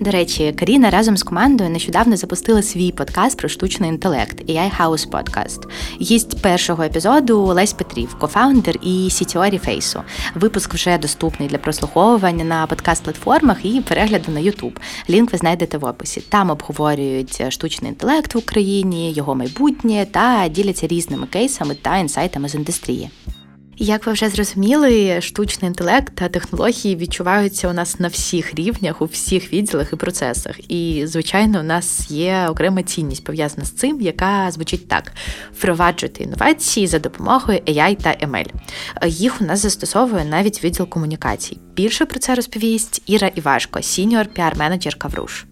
До 0.00 0.10
речі, 0.10 0.54
Каріна 0.58 0.90
разом 0.90 1.16
з 1.16 1.22
командою 1.22 1.70
нещодавно 1.70 2.16
запустила 2.16 2.62
свій 2.62 2.92
подкаст 2.92 3.38
про 3.38 3.48
штучний 3.48 3.90
інтелект 3.90 4.50
AI 4.50 4.70
House 4.80 5.10
Podcast. 5.10 5.58
Гість 6.00 6.42
першого 6.42 6.82
епізоду 6.82 7.38
Олесь 7.38 7.72
Петрів, 7.72 8.14
кофаундер 8.14 8.76
і 8.82 9.08
CTO 9.10 9.50
Ріфейсу. 9.50 10.02
Випуск 10.34 10.74
вже 10.74 10.98
доступний 10.98 11.48
для 11.48 11.58
прослуховування 11.58 12.44
на 12.44 12.66
подкаст-платформах 12.66 13.56
і 13.66 13.80
перегляду 13.80 14.32
на 14.32 14.40
YouTube. 14.40 14.76
Лінк 15.10 15.32
ви 15.32 15.38
знайдете 15.38 15.78
в 15.78 15.84
описі. 15.84 16.20
Там 16.20 16.50
обговорюють 16.50 17.42
штучний 17.48 17.90
інтелект 17.90 18.34
в 18.34 18.38
Україні, 18.38 19.12
його 19.12 19.34
майбутнє 19.34 20.06
та 20.10 20.48
діляться 20.48 20.86
різними 20.86 21.26
кейсами 21.26 21.74
та 21.74 21.96
інсайтами 21.96 22.48
з 22.48 22.54
індустрії. 22.54 23.10
Як 23.82 24.06
ви 24.06 24.12
вже 24.12 24.28
зрозуміли, 24.28 25.20
штучний 25.20 25.68
інтелект 25.68 26.14
та 26.14 26.28
технології 26.28 26.96
відчуваються 26.96 27.68
у 27.68 27.72
нас 27.72 28.00
на 28.00 28.08
всіх 28.08 28.54
рівнях, 28.54 29.02
у 29.02 29.04
всіх 29.04 29.52
відділах 29.52 29.92
і 29.92 29.96
процесах. 29.96 30.70
І, 30.70 31.02
звичайно, 31.06 31.60
у 31.60 31.62
нас 31.62 32.10
є 32.10 32.46
окрема 32.50 32.82
цінність 32.82 33.24
пов'язана 33.24 33.64
з 33.64 33.70
цим, 33.70 34.00
яка 34.00 34.50
звучить 34.50 34.88
так: 34.88 35.12
впроваджувати 35.58 36.22
інновації 36.24 36.86
за 36.86 36.98
допомогою 36.98 37.58
AI 37.58 37.96
та 38.02 38.10
ML. 38.26 38.46
Їх 39.06 39.40
у 39.40 39.44
нас 39.44 39.60
застосовує 39.60 40.24
навіть 40.24 40.64
відділ 40.64 40.88
комунікацій. 40.88 41.58
Більше 41.74 42.06
про 42.06 42.18
це 42.18 42.34
розповість 42.34 43.02
Іра 43.06 43.28
Івашко, 43.28 43.82
senior 43.82 44.26
піар-менеджерка 44.26 45.08
в 45.08 45.14
Roosh. 45.14 45.44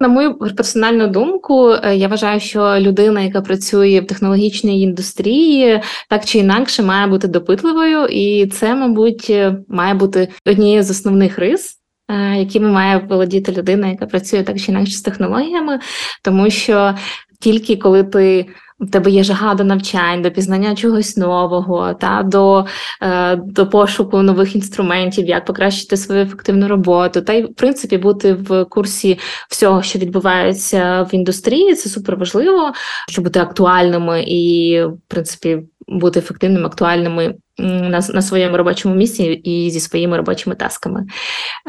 На 0.00 0.08
мою 0.08 0.38
персональну 0.38 1.06
думку, 1.08 1.70
е, 1.70 1.96
я 1.96 2.08
вважаю, 2.08 2.40
що 2.40 2.76
людина, 2.78 3.20
яка 3.20 3.40
працює 3.40 4.00
в 4.00 4.06
технологічній 4.06 4.82
індустрії, 4.82 5.82
так 6.10 6.24
чи 6.24 6.38
інакше 6.38 6.82
має 6.82 7.06
бути 7.06 7.28
допитливою, 7.28 8.06
і 8.06 8.46
це, 8.46 8.74
мабуть, 8.74 9.26
е, 9.30 9.56
має 9.68 9.94
бути 9.94 10.28
однією 10.46 10.82
з 10.82 10.90
основних 10.90 11.38
рис. 11.38 11.80
Е, 12.08 12.36
якими 12.36 12.68
має 12.68 12.98
володіти 12.98 13.52
людина, 13.52 13.88
яка 13.88 14.06
працює 14.06 14.42
так 14.42 14.60
чи 14.60 14.72
інакше 14.72 14.92
з 14.92 15.02
технологіями, 15.02 15.80
тому 16.22 16.50
що 16.50 16.94
тільки 17.40 17.76
коли 17.76 18.04
ти 18.04 18.46
в 18.80 18.90
тебе 18.90 19.10
є 19.10 19.24
жага 19.24 19.54
до 19.54 19.64
навчань, 19.64 20.22
до 20.22 20.30
пізнання 20.30 20.74
чогось 20.74 21.16
нового, 21.16 21.94
та 21.94 22.22
до 22.22 22.66
е, 23.02 23.36
до 23.36 23.66
пошуку 23.66 24.22
нових 24.22 24.54
інструментів, 24.54 25.26
як 25.26 25.44
покращити 25.44 25.96
свою 25.96 26.22
ефективну 26.22 26.68
роботу, 26.68 27.22
та 27.22 27.32
й 27.32 27.42
в 27.42 27.54
принципі 27.54 27.98
бути 27.98 28.32
в 28.32 28.64
курсі 28.64 29.18
всього, 29.50 29.82
що 29.82 29.98
відбувається 29.98 31.02
в 31.02 31.14
індустрії, 31.14 31.74
це 31.74 31.88
супер 31.88 32.16
важливо, 32.16 32.72
щоб 33.08 33.24
бути 33.24 33.40
актуальними 33.40 34.24
і, 34.26 34.80
в 34.84 34.98
принципі, 35.08 35.62
бути 35.88 36.18
ефективними, 36.18 36.66
актуальними. 36.66 37.34
На 37.58 38.00
на 38.14 38.22
своєму 38.22 38.56
робочому 38.56 38.94
місці 38.94 39.22
і 39.24 39.70
зі 39.70 39.80
своїми 39.80 40.16
робочими 40.16 40.56
тасками. 40.56 41.06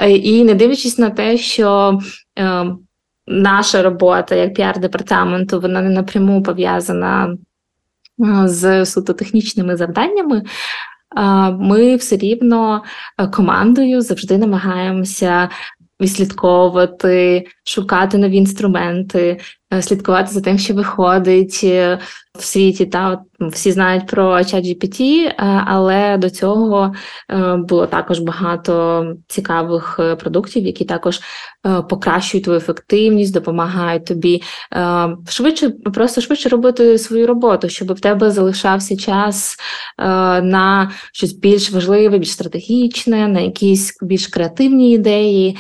Е, 0.02 0.12
і 0.12 0.44
не 0.44 0.54
дивлячись 0.54 0.98
на 0.98 1.10
те, 1.10 1.38
що 1.38 2.00
е, 2.40 2.66
наша 3.28 3.82
робота 3.82 4.36
як 4.36 4.54
піар-департаменту, 4.54 5.62
вона 5.62 5.82
не 5.82 5.90
напряму 5.90 6.44
пов'язана 6.44 7.38
з 8.46 8.86
суто 8.86 9.14
технічними 9.14 9.78
завданнями. 9.78 10.44
Ми 11.60 11.96
все 11.96 12.18
рівно 12.18 12.84
командою 13.34 14.02
завжди 14.02 14.38
намагаємося 14.38 15.50
відслідковувати, 16.02 17.46
шукати 17.64 18.18
нові 18.18 18.38
інструменти, 18.38 19.40
Е, 19.76 19.82
слідкувати 19.82 20.32
за 20.32 20.42
тим, 20.42 20.58
що 20.58 20.74
виходить 20.74 21.62
е, 21.64 22.00
в 22.40 22.44
світі. 22.44 22.86
Та 22.86 23.22
всі 23.40 23.72
знають 23.72 24.08
про 24.08 24.34
ChatGPT, 24.34 25.02
е, 25.02 25.34
але 25.68 26.18
до 26.18 26.30
цього 26.30 26.94
було 27.58 27.86
також 27.86 28.20
багато 28.20 29.06
цікавих 29.28 30.00
продуктів, 30.20 30.66
які 30.66 30.86
також 30.86 31.20
покращують 31.90 32.44
твою 32.44 32.60
ефективність, 32.60 33.34
допомагають 33.34 34.06
тобі 34.06 34.44
швидше, 35.30 35.70
просто 35.70 36.22
швидше 36.22 36.50
робити 36.50 36.98
свою 36.98 37.28
роботу, 37.28 37.70
щоб 37.70 37.94
в 37.94 38.00
тебе 38.00 38.32
залишався 38.32 38.98
час 38.98 39.58
на 40.44 40.92
щось 41.14 41.34
більш 41.34 41.72
важливе, 41.72 42.18
більш 42.18 42.32
стратегічне, 42.32 43.28
на 43.28 43.40
якісь 43.40 43.98
більш 44.02 44.28
креативні 44.28 44.92
ідеї. 44.92 45.58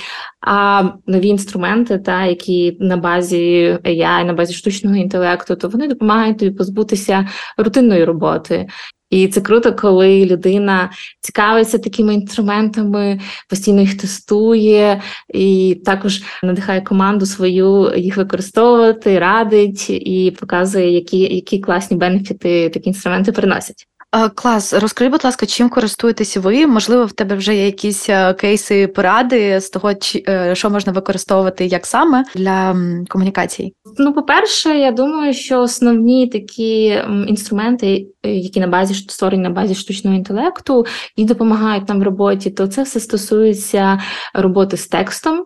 А 0.48 0.84
нові 1.08 1.28
інструменти, 1.28 1.98
та 1.98 2.26
які 2.26 2.78
на 2.80 2.98
базі 2.98 3.78
AI, 3.84 4.24
на 4.26 4.34
базі 4.34 4.54
штучного 4.54 4.96
інтелекту, 4.96 5.56
то 5.56 5.70
вони 5.70 5.88
допомагають 5.88 6.40
тобі 6.40 6.52
позбутися 6.52 7.28
рутинної 7.66 8.04
роботи. 8.04 8.68
І 9.10 9.28
це 9.28 9.42
круто, 9.42 9.74
коли 9.74 10.26
людина 10.26 10.90
цікавиться 11.22 11.78
такими 11.78 12.14
інструментами, 12.14 13.20
постійно 13.50 13.82
їх 13.82 13.98
тестує, 13.98 15.02
і 15.34 15.82
також 15.86 16.24
надихає 16.44 16.82
команду 16.82 17.26
свою 17.26 17.94
їх 17.98 18.18
використовувати, 18.18 19.20
радить 19.20 19.90
і 19.90 20.36
показує, 20.40 20.92
які 20.92 21.20
які 21.20 21.60
класні 21.60 21.98
бенефіти 21.98 22.70
такі 22.70 22.90
інструменти 22.90 23.32
приносять. 23.32 23.88
Клас, 24.36 24.74
розкажи, 24.74 25.10
будь 25.10 25.26
ласка, 25.26 25.46
чим 25.46 25.70
користуєтеся 25.70 26.40
ви? 26.40 26.68
Можливо, 26.68 27.06
в 27.06 27.12
тебе 27.12 27.36
вже 27.36 27.56
є 27.56 27.66
якісь 27.66 28.10
е, 28.10 28.34
кейси 28.34 28.88
поради 28.88 29.60
з 29.60 29.70
того, 29.70 29.94
е, 30.28 30.56
що 30.56 30.70
можна 30.70 30.92
використовувати 30.94 31.66
як 31.66 31.86
саме 31.86 32.24
для 32.36 32.76
комунікацій? 33.10 33.74
Ну, 33.98 34.14
по-перше, 34.14 34.70
я 34.70 34.92
думаю, 34.92 35.34
що 35.34 35.60
основні 35.60 36.28
такі 36.28 37.02
інструменти, 37.28 38.08
е, 38.24 38.32
які 38.32 38.60
на 38.60 38.68
базі 38.68 38.94
створені 38.94 39.44
на 39.44 39.50
базі 39.50 39.76
штучного 39.76 40.18
інтелекту 40.18 40.86
і 41.16 41.26
допомагають 41.26 41.90
нам 41.90 42.00
в 42.00 42.04
роботі, 42.04 42.52
то 42.52 42.68
це 42.68 42.84
все 42.84 43.00
стосується 43.00 44.02
роботи 44.34 44.78
з 44.78 44.88
текстом. 44.88 45.46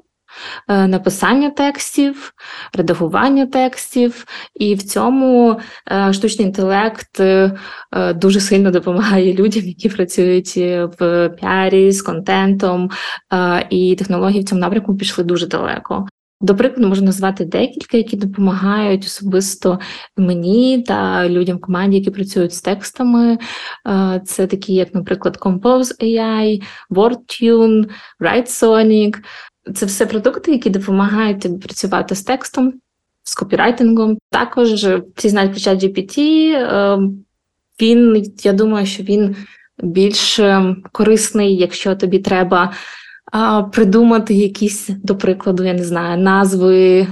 Е, 0.68 0.88
написання 0.88 1.50
текстів, 1.50 2.34
редагування 2.74 3.46
текстів, 3.46 4.26
і 4.56 4.76
в 4.76 4.84
цьому 4.84 5.60
е, 5.92 6.14
штучний 6.14 6.48
інтелект 6.48 7.20
е, 7.20 7.52
дуже 8.16 8.40
сильно 8.40 8.72
допомагає 8.72 9.34
людям, 9.34 9.64
які 9.64 9.90
працюють 9.90 10.58
в 11.00 11.30
піарі 11.40 11.92
з 11.92 12.02
контентом, 12.02 12.90
і 13.70 13.96
технології 13.96 14.42
в 14.42 14.46
цьому 14.46 14.62
напрямку 14.62 14.98
пішли 14.98 15.24
дуже 15.24 15.48
далеко. 15.48 16.08
До 16.42 16.56
прикладу, 16.56 16.88
можна 16.88 17.06
назвати 17.06 17.46
декілька, 17.46 17.98
які 17.98 18.18
допомагають 18.18 19.06
особисто 19.06 19.80
мені 20.18 20.84
та 20.88 21.30
людям 21.30 21.58
в 21.58 21.62
команді, 21.62 21.98
які 21.98 22.12
працюють 22.12 22.54
з 22.54 22.62
текстами. 22.62 23.38
Це 24.26 24.48
такі, 24.48 24.74
як, 24.74 24.96
наприклад, 24.96 25.38
Compose 25.42 26.04
AI, 26.04 26.62
WordTune, 26.92 27.90
WriteSonic. 28.20 29.16
Це 29.76 29.86
все 29.86 30.06
продукти, 30.06 30.52
які 30.52 30.70
допомагають 30.70 31.42
тобі 31.42 31.58
працювати 31.58 32.16
з 32.16 32.22
текстом, 32.24 32.74
з 33.24 33.36
копірайтингом. 33.36 34.18
Також 34.30 34.86
всі 35.16 35.30
знають 35.30 35.52
про 35.52 35.60
ChatGPT. 35.60 36.18
GPT. 36.18 36.20
Ем, 36.54 37.26
він, 37.82 38.34
я 38.44 38.54
думаю, 38.54 38.86
що 38.86 39.04
він 39.04 39.36
більш 39.84 40.40
ем, 40.40 40.84
корисний, 40.92 41.56
якщо 41.56 41.96
тобі 41.96 42.20
треба 42.20 42.74
придумати 43.74 44.34
якісь, 44.34 44.90
до 44.90 45.16
прикладу, 45.16 45.64
я 45.64 45.74
не 45.74 45.84
знаю, 45.84 46.22
назви. 46.22 47.08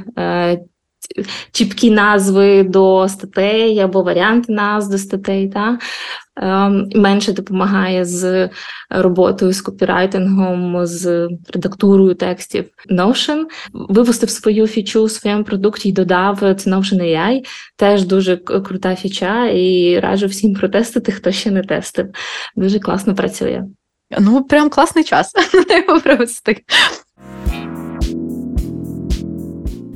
Е, 1.18 1.24
чіпкі 1.52 1.92
назви 1.92 2.64
до 2.64 3.08
статей 3.10 3.80
або 3.80 4.04
варіанти 4.04 4.54
назв 4.54 4.92
до 4.92 4.98
статей, 4.98 5.50
та? 5.50 5.80
Ем, 6.36 6.90
менше 6.96 7.34
допомагає 7.34 8.06
з 8.06 8.50
роботою, 8.90 9.54
з 9.54 9.62
копірайтингом, 9.62 10.86
з 10.86 11.30
редактурою 11.54 12.16
текстів. 12.16 12.66
Notion 12.90 13.44
випустив 13.74 14.30
свою 14.30 14.68
фічу 14.68 15.02
у 15.02 15.10
своєму 15.10 15.44
продукті 15.44 15.90
і 15.90 15.92
додав 15.92 16.40
це 16.40 16.70
Notion 16.70 17.02
AI. 17.02 17.46
Теж 17.76 18.06
дуже 18.06 18.38
крута 18.38 18.96
фіча, 18.96 19.48
і 19.48 20.00
раджу 20.00 20.28
всім 20.28 20.54
протестити, 20.54 21.12
хто 21.12 21.32
ще 21.32 21.52
не 21.52 21.62
тестив. 21.62 22.08
Дуже 22.56 22.80
класно 22.80 23.16
працює. 23.16 23.64
Ну, 24.20 24.44
прям 24.44 24.70
класний 24.70 25.04
час. 25.04 25.34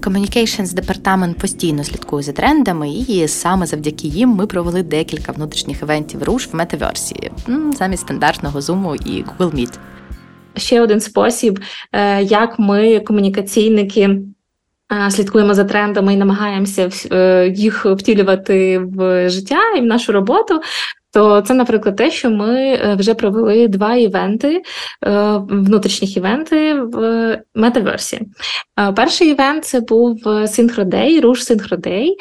Communications 0.02 0.74
департамент 0.74 1.38
постійно 1.38 1.84
слідкує 1.84 2.24
за 2.24 2.32
трендами, 2.32 2.90
і 2.90 3.28
саме 3.28 3.66
завдяки 3.66 4.08
їм 4.08 4.30
ми 4.30 4.48
провели 4.48 4.84
декілька 4.84 5.32
внутрішніх 5.32 5.82
івентів 5.82 6.24
руш 6.24 6.48
в 6.48 6.56
метаверсі 6.56 7.32
замість 7.78 8.04
стандартного 8.04 8.60
Zoom 8.60 8.96
і 9.06 9.24
Google 9.24 9.56
Meet. 9.56 9.78
Ще 10.56 10.82
один 10.82 11.02
спосіб, 11.02 11.60
е, 11.92 12.24
як 12.24 12.60
ми, 12.60 13.00
комунікаційники, 13.00 14.10
е, 15.08 15.12
слідкуємо 15.12 15.54
за 15.54 15.64
трендами 15.64 16.14
і 16.14 16.18
намагаємося 16.18 16.90
е, 17.12 17.48
їх 17.56 17.86
втілювати 17.86 18.80
в 18.80 19.30
життя 19.30 19.60
і 19.78 19.82
в 19.82 19.86
нашу 19.86 20.12
роботу. 20.12 20.62
То 21.14 21.42
це, 21.42 21.54
наприклад, 21.54 21.96
те, 21.96 22.12
що 22.12 22.30
ми 22.30 22.56
е, 22.60 22.96
вже 23.00 23.14
провели 23.14 23.68
два 23.68 23.96
івенти, 23.96 24.62
е, 25.06 25.42
внутрішніх 25.50 26.18
івенти 26.18 26.74
в 26.74 27.38
метаверсі. 27.56 28.22
Е, 28.80 28.92
перший 28.92 29.30
івент 29.30 29.66
це 29.66 29.80
був 29.80 30.20
Синхродей, 30.48 31.20
Руш 31.20 31.44
Синхродей. 31.44 32.18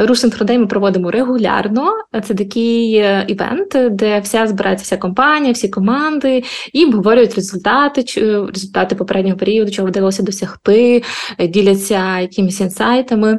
Руш 0.00 0.20
Синхродей 0.20 0.58
ми 0.58 0.66
проводимо 0.66 1.10
регулярно. 1.10 1.92
Це 2.24 2.34
такий 2.34 2.90
івент, 3.28 3.76
де 3.90 4.20
вся 4.20 4.46
збирається 4.46 4.84
вся 4.84 4.96
компанія, 4.96 5.52
всі 5.52 5.68
команди 5.68 6.42
і 6.72 6.84
обговорюють 6.84 7.34
результати, 7.34 8.04
результати 8.54 8.94
попереднього 8.94 9.36
періоду, 9.36 9.70
чого 9.70 9.88
вдалося 9.88 10.22
досягти, 10.22 11.02
діляться 11.38 12.18
якимись 12.18 12.60
інсайтами. 12.60 13.38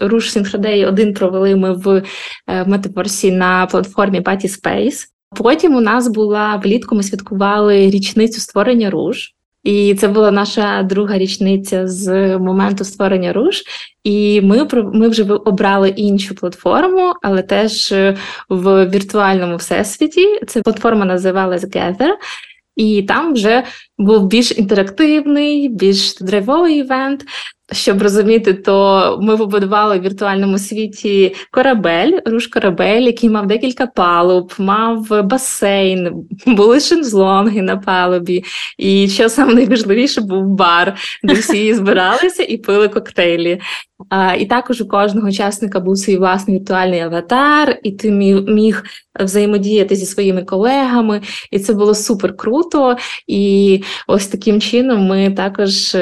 Руш 0.00 0.30
Синхродей 0.30 0.86
один 0.86 1.14
провели 1.14 1.56
ми 1.56 1.72
в 1.72 2.02
е, 2.46 2.64
метаверсі 2.64 3.32
на 3.32 3.66
платформі 3.66 4.20
Party 4.20 4.46
Space. 4.46 5.04
Потім 5.36 5.74
у 5.74 5.80
нас 5.80 6.08
була 6.08 6.56
влітку. 6.56 6.94
Ми 6.94 7.02
святкували 7.02 7.90
річницю 7.90 8.40
створення 8.40 8.90
руш. 8.90 9.34
І 9.64 9.94
це 9.94 10.08
була 10.08 10.30
наша 10.30 10.82
друга 10.82 11.18
річниця 11.18 11.86
з 11.86 12.38
моменту 12.38 12.84
створення 12.84 13.32
руш. 13.32 13.62
І 14.04 14.40
ми 14.40 14.68
ми 14.92 15.08
вже 15.08 15.22
обрали 15.22 15.88
іншу 15.88 16.34
платформу, 16.34 17.12
але 17.22 17.42
теж 17.42 17.94
в 18.48 18.86
віртуальному 18.86 19.56
всесвіті. 19.56 20.26
Ця 20.46 20.62
платформа 20.62 21.04
називалась 21.04 21.64
Gather. 21.64 22.10
І 22.76 23.02
там 23.02 23.32
вже 23.32 23.64
був 23.98 24.26
більш 24.26 24.58
інтерактивний, 24.58 25.68
більш 25.68 26.18
драйвовий 26.20 26.78
івент. 26.78 27.24
Щоб 27.72 28.02
розуміти, 28.02 28.54
то 28.54 29.18
ми 29.22 29.36
побудували 29.36 29.98
в 29.98 30.02
віртуальному 30.02 30.58
світі 30.58 31.34
корабель, 31.50 32.18
руш 32.26 32.46
корабель, 32.46 33.02
який 33.02 33.30
мав 33.30 33.46
декілька 33.46 33.86
палуб, 33.86 34.52
мав 34.58 35.24
басейн, 35.24 36.28
були 36.46 36.80
шезлонги 36.80 37.62
на 37.62 37.76
палубі. 37.76 38.44
І 38.78 39.08
що 39.08 39.28
саме 39.28 39.54
найважливіше 39.54 40.20
був 40.20 40.46
бар, 40.46 40.96
де 41.22 41.32
всі 41.34 41.74
збиралися 41.74 42.42
і 42.42 42.56
пили 42.56 42.88
коктейлі. 42.88 43.60
А, 44.08 44.34
І 44.34 44.46
також 44.46 44.80
у 44.80 44.88
кожного 44.88 45.28
учасника 45.28 45.80
був 45.80 45.98
свій 45.98 46.16
власний 46.16 46.58
віртуальний 46.58 47.00
аватар, 47.00 47.78
і 47.82 47.92
ти 47.92 48.10
міг 48.48 48.84
взаємодіяти 49.20 49.96
зі 49.96 50.06
своїми 50.06 50.44
колегами. 50.44 51.20
І 51.50 51.58
це 51.58 51.72
було 51.72 51.94
супер 51.94 52.36
круто. 52.36 52.96
І 53.26 53.82
ось 54.06 54.26
таким 54.26 54.60
чином 54.60 55.06
ми 55.06 55.30
також. 55.30 55.96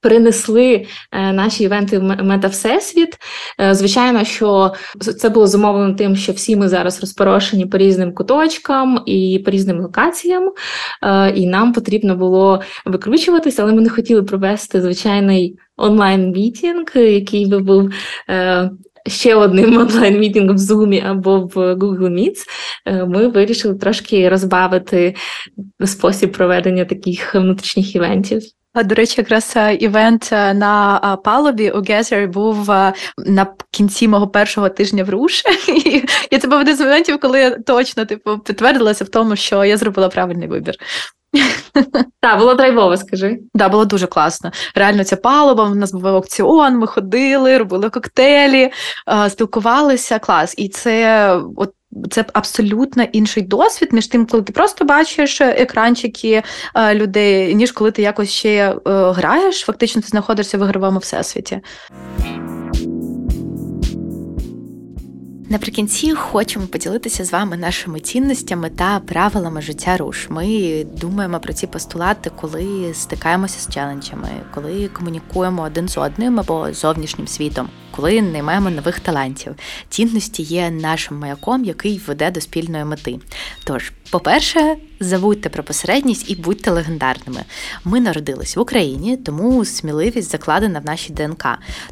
Принесли 0.00 0.86
е, 1.12 1.32
наші 1.32 1.64
івенти 1.64 1.98
в 1.98 2.02
Мета-Всесвіт. 2.02 3.18
Е, 3.60 3.74
звичайно, 3.74 4.24
що 4.24 4.72
це 5.18 5.28
було 5.28 5.46
зумовлено 5.46 5.94
тим, 5.94 6.16
що 6.16 6.32
всі 6.32 6.56
ми 6.56 6.68
зараз 6.68 7.00
розпорошені 7.00 7.66
по 7.66 7.78
різним 7.78 8.14
куточкам 8.14 9.02
і 9.06 9.42
по 9.44 9.50
різним 9.50 9.80
локаціям, 9.80 10.52
е, 11.02 11.30
і 11.30 11.46
нам 11.46 11.72
потрібно 11.72 12.16
було 12.16 12.60
викручуватися, 12.84 13.62
але 13.62 13.72
ми 13.72 13.82
не 13.82 13.88
хотіли 13.88 14.22
провести 14.22 14.82
звичайний 14.82 15.56
онлайн-мітінг, 15.76 16.86
який 16.94 17.46
би 17.46 17.58
був. 17.58 17.90
Ще 19.06 19.34
одним 19.34 19.76
онлайн-мітингом 19.78 20.56
в 20.56 20.60
Zoom 20.60 21.10
або 21.10 21.40
в 21.40 21.56
Google 21.56 22.10
Meets, 22.10 22.46
ми 23.06 23.28
вирішили 23.28 23.74
трошки 23.74 24.28
розбавити 24.28 25.14
спосіб 25.84 26.32
проведення 26.32 26.84
таких 26.84 27.34
внутрішніх 27.34 27.94
івентів. 27.94 28.42
До 28.74 28.94
речі, 28.94 29.14
якраз 29.18 29.52
е, 29.56 29.74
івент 29.74 30.28
е, 30.32 30.54
на 30.54 31.00
е, 31.04 31.16
палубі 31.24 31.70
у 31.70 31.82
Гезері 31.82 32.26
був 32.26 32.68
на 33.18 33.46
кінці 33.70 34.08
мого 34.08 34.28
першого 34.28 34.68
тижня 34.68 35.04
в 35.04 35.10
Руш. 35.10 35.42
І 36.30 36.38
це 36.38 36.48
був 36.48 36.60
один 36.60 36.76
з 36.76 36.80
моментів, 36.80 37.20
коли 37.20 37.40
я 37.40 37.50
точно 37.50 38.04
типу 38.04 38.38
підтвердилася 38.38 39.04
в 39.04 39.08
тому, 39.08 39.36
що 39.36 39.64
я 39.64 39.76
зробила 39.76 40.08
правильний 40.08 40.48
вибір. 40.48 40.74
Так, 42.22 42.38
було 42.38 42.54
драйвово, 42.54 42.96
скажи. 42.96 43.38
Так, 43.58 43.70
було 43.70 43.84
дуже 43.84 44.06
класно. 44.06 44.50
Реально, 44.74 45.04
ця 45.04 45.16
палуба, 45.16 45.64
у 45.64 45.74
нас 45.74 45.92
був 45.92 46.06
аукціон, 46.06 46.78
ми 46.78 46.86
ходили, 46.86 47.58
робили 47.58 47.90
коктейлі, 47.90 48.70
спілкувалися. 49.28 50.18
Клас. 50.18 50.54
І 50.58 50.68
це 50.68 51.34
от 51.56 51.72
це 52.10 52.24
абсолютно 52.32 53.02
інший 53.02 53.42
досвід 53.42 53.92
між 53.92 54.06
тим, 54.06 54.26
коли 54.26 54.42
ти 54.42 54.52
просто 54.52 54.84
бачиш 54.84 55.40
екранчики 55.40 56.42
е, 56.74 56.94
людей, 56.94 57.54
ніж 57.54 57.72
коли 57.72 57.90
ти 57.90 58.02
якось 58.02 58.30
ще 58.30 58.48
е, 58.48 58.76
граєш, 59.12 59.60
фактично 59.60 60.02
ти 60.02 60.08
знаходишся 60.08 60.58
в 60.58 60.60
ігровому 60.60 60.98
всесвіті. 60.98 61.60
Наприкінці 65.50 66.12
хочемо 66.14 66.66
поділитися 66.66 67.24
з 67.24 67.32
вами 67.32 67.56
нашими 67.56 68.00
цінностями 68.00 68.70
та 68.70 69.00
правилами 69.00 69.62
життя 69.62 69.96
руш. 69.96 70.26
Ми 70.28 70.84
думаємо 70.84 71.40
про 71.40 71.52
ці 71.52 71.66
постулати, 71.66 72.30
коли 72.40 72.94
стикаємося 72.94 73.60
з 73.60 73.74
челенджами, 73.74 74.28
коли 74.54 74.88
комунікуємо 74.88 75.62
один 75.62 75.88
з 75.88 75.98
одним 75.98 76.40
або 76.40 76.72
зовнішнім 76.72 77.28
світом, 77.28 77.68
коли 77.90 78.22
наймаємо 78.22 78.70
нових 78.70 79.00
талантів. 79.00 79.54
Цінності 79.88 80.42
є 80.42 80.70
нашим 80.70 81.18
маяком, 81.18 81.64
який 81.64 82.00
веде 82.06 82.30
до 82.30 82.40
спільної 82.40 82.84
мети. 82.84 83.18
Тож, 83.64 83.92
по-перше, 84.10 84.76
забудьте 85.00 85.48
про 85.48 85.62
посередність 85.62 86.30
і 86.30 86.34
будьте 86.34 86.70
легендарними. 86.70 87.44
Ми 87.84 88.00
народились 88.00 88.56
в 88.56 88.60
Україні, 88.60 89.16
тому 89.16 89.64
сміливість 89.64 90.30
закладена 90.30 90.78
в 90.78 90.84
нашій 90.84 91.12
ДНК. 91.12 91.46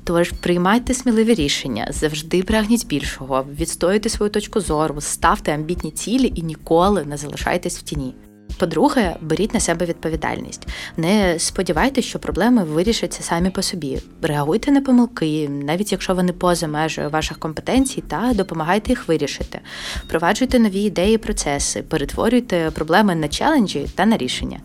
Тож 0.05 0.31
приймайте 0.31 0.95
сміливі 0.95 1.35
рішення, 1.35 1.89
завжди 1.91 2.43
прагніть 2.43 2.87
більшого, 2.87 3.47
відстоюйте 3.59 4.09
свою 4.09 4.33
точку 4.33 4.61
зору, 4.61 5.01
ставте 5.01 5.55
амбітні 5.55 5.91
цілі 5.91 6.33
і 6.35 6.43
ніколи 6.43 7.05
не 7.05 7.17
залишайтесь 7.17 7.79
в 7.79 7.83
тіні. 7.83 8.15
По-друге, 8.57 9.17
беріть 9.21 9.55
на 9.55 9.61
себе 9.61 9.87
відповідальність. 9.87 10.69
Не 10.97 11.39
сподівайтеся, 11.39 12.09
що 12.09 12.19
проблеми 12.19 12.65
вирішаться 12.65 13.23
самі 13.23 13.51
по 13.51 13.63
собі. 13.63 13.99
Реагуйте 14.23 14.71
на 14.71 14.81
помилки, 14.81 15.49
навіть 15.49 15.93
якщо 15.93 16.15
вони 16.15 16.33
поза 16.33 16.69
межею 16.69 17.11
ваших 17.11 17.39
компетенцій, 17.39 18.03
та 18.09 18.33
допомагайте 18.35 18.93
їх 18.93 19.09
вирішити. 19.09 19.61
Впроваджуйте 20.07 20.59
нові 20.59 20.83
ідеї, 20.83 21.15
і 21.15 21.19
процеси, 21.19 21.83
перетворюйте 21.83 22.71
проблеми 22.71 23.15
на 23.15 23.29
челенджі 23.29 23.87
та 23.95 24.07
на 24.07 24.17
рішення. 24.17 24.61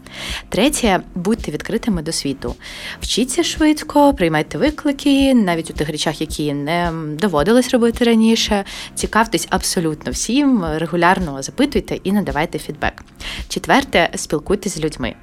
Третє, 0.50 1.00
будьте 1.16 1.52
відкритими 1.52 2.02
до 2.02 2.12
світу. 2.12 2.56
Вчіться 3.02 3.44
швидко, 3.44 4.14
приймайте 4.14 4.58
виклики, 4.58 5.34
навіть 5.34 5.70
у 5.70 5.74
тих 5.74 5.90
речах, 5.90 6.22
які 6.22 6.54
не 6.54 6.92
доводилось 7.20 7.70
робити 7.70 8.06
раніше. 8.06 8.64
Цікавтесь 8.96 9.48
абсолютно 9.50 10.12
всім, 10.12 10.66
регулярно 10.78 11.42
запитуйте 11.42 12.00
і 12.04 12.12
надавайте 12.12 12.60
фідбек. 12.60 13.04
Четверте, 13.50 13.73
Четверте, 13.74 14.10
спілкуйтесь 14.16 14.76
з 14.76 14.80
людьми, 14.80 15.16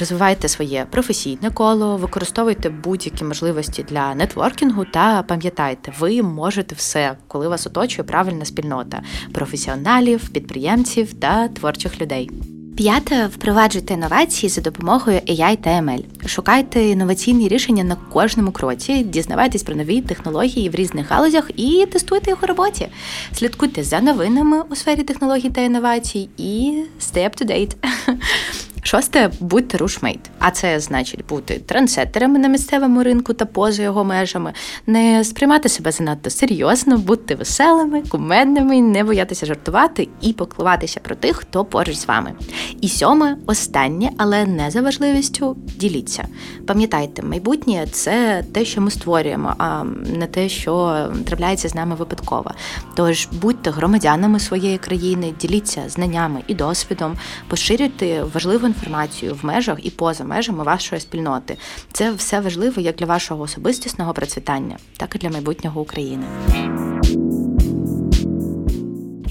розвивайте 0.00 0.48
своє 0.48 0.86
професійне 0.90 1.50
коло, 1.50 1.96
використовуйте 1.96 2.70
будь-які 2.70 3.24
можливості 3.24 3.82
для 3.82 4.14
нетворкінгу 4.14 4.84
та 4.84 5.22
пам'ятайте, 5.22 5.92
ви 5.98 6.22
можете 6.22 6.74
все, 6.74 7.16
коли 7.28 7.48
вас 7.48 7.66
оточує 7.66 8.04
правильна 8.04 8.44
спільнота 8.44 9.02
професіоналів, 9.32 10.28
підприємців 10.28 11.14
та 11.14 11.48
творчих 11.48 12.00
людей. 12.00 12.30
П'яте 12.76 13.26
впроваджуйте 13.26 13.94
інновації 13.94 14.50
за 14.50 14.60
допомогою 14.60 15.18
AI 15.18 15.56
та 15.56 15.70
ML. 15.70 16.04
Шукайте 16.26 16.84
інноваційні 16.84 17.48
рішення 17.48 17.84
на 17.84 17.96
кожному 18.12 18.52
кроці, 18.52 19.02
дізнавайтесь 19.02 19.62
про 19.62 19.76
нові 19.76 20.00
технології 20.00 20.68
в 20.68 20.74
різних 20.74 21.10
галузях 21.10 21.50
і 21.56 21.86
тестуйте 21.92 22.30
їх 22.30 22.42
у 22.42 22.46
роботі. 22.46 22.88
Слідкуйте 23.34 23.84
за 23.84 24.00
новинами 24.00 24.62
у 24.70 24.76
сфері 24.76 25.02
технологій 25.02 25.50
та 25.50 25.60
інновацій 25.60 26.28
і 26.36 26.82
stay 27.00 27.24
up 27.24 27.42
to 27.42 27.50
date. 27.50 27.74
Шосте 28.84 29.30
будьте 29.40 29.78
рушмейт. 29.78 30.30
А 30.38 30.50
це 30.50 30.80
значить 30.80 31.26
бути 31.26 31.58
трансеттерами 31.66 32.38
на 32.38 32.48
місцевому 32.48 33.02
ринку 33.02 33.32
та 33.32 33.44
поза 33.44 33.82
його 33.82 34.04
межами, 34.04 34.52
не 34.86 35.24
сприймати 35.24 35.68
себе 35.68 35.92
занадто 35.92 36.30
серйозно, 36.30 36.98
бути 36.98 37.34
веселими, 37.34 38.02
кумедними, 38.02 38.80
не 38.80 39.04
боятися 39.04 39.46
жартувати 39.46 40.08
і 40.20 40.32
покливатися 40.32 41.00
про 41.00 41.14
тих, 41.14 41.36
хто 41.36 41.64
поруч 41.64 41.96
з 41.96 42.08
вами. 42.08 42.32
І 42.80 42.88
сьоме, 42.88 43.36
останнє, 43.46 44.10
але 44.16 44.46
не 44.46 44.70
за 44.70 44.80
важливістю, 44.80 45.56
діліться. 45.76 46.28
Пам'ятайте, 46.66 47.22
майбутнє 47.22 47.86
це 47.92 48.44
те, 48.52 48.64
що 48.64 48.80
ми 48.80 48.90
створюємо, 48.90 49.54
а 49.58 49.84
не 50.18 50.26
те, 50.26 50.48
що 50.48 51.06
трапляється 51.26 51.68
з 51.68 51.74
нами 51.74 51.94
випадково. 51.94 52.50
Тож 52.94 53.28
будьте 53.32 53.70
громадянами 53.70 54.40
своєї 54.40 54.78
країни, 54.78 55.34
діліться 55.40 55.82
знаннями 55.88 56.42
і 56.46 56.54
досвідом, 56.54 57.16
поширюйте 57.48 58.22
важливу 58.34 58.71
інформацію 58.72 59.34
в 59.34 59.44
межах 59.44 59.78
і 59.86 59.90
поза 59.90 60.24
межами 60.24 60.64
вашої 60.64 61.00
спільноти. 61.00 61.56
Це 61.92 62.12
все 62.12 62.40
важливо 62.40 62.82
як 62.82 62.96
для 62.96 63.06
вашого 63.06 63.42
особистісного 63.42 64.12
процвітання, 64.12 64.76
так 64.96 65.14
і 65.14 65.18
для 65.18 65.30
майбутнього 65.30 65.80
України. 65.80 66.24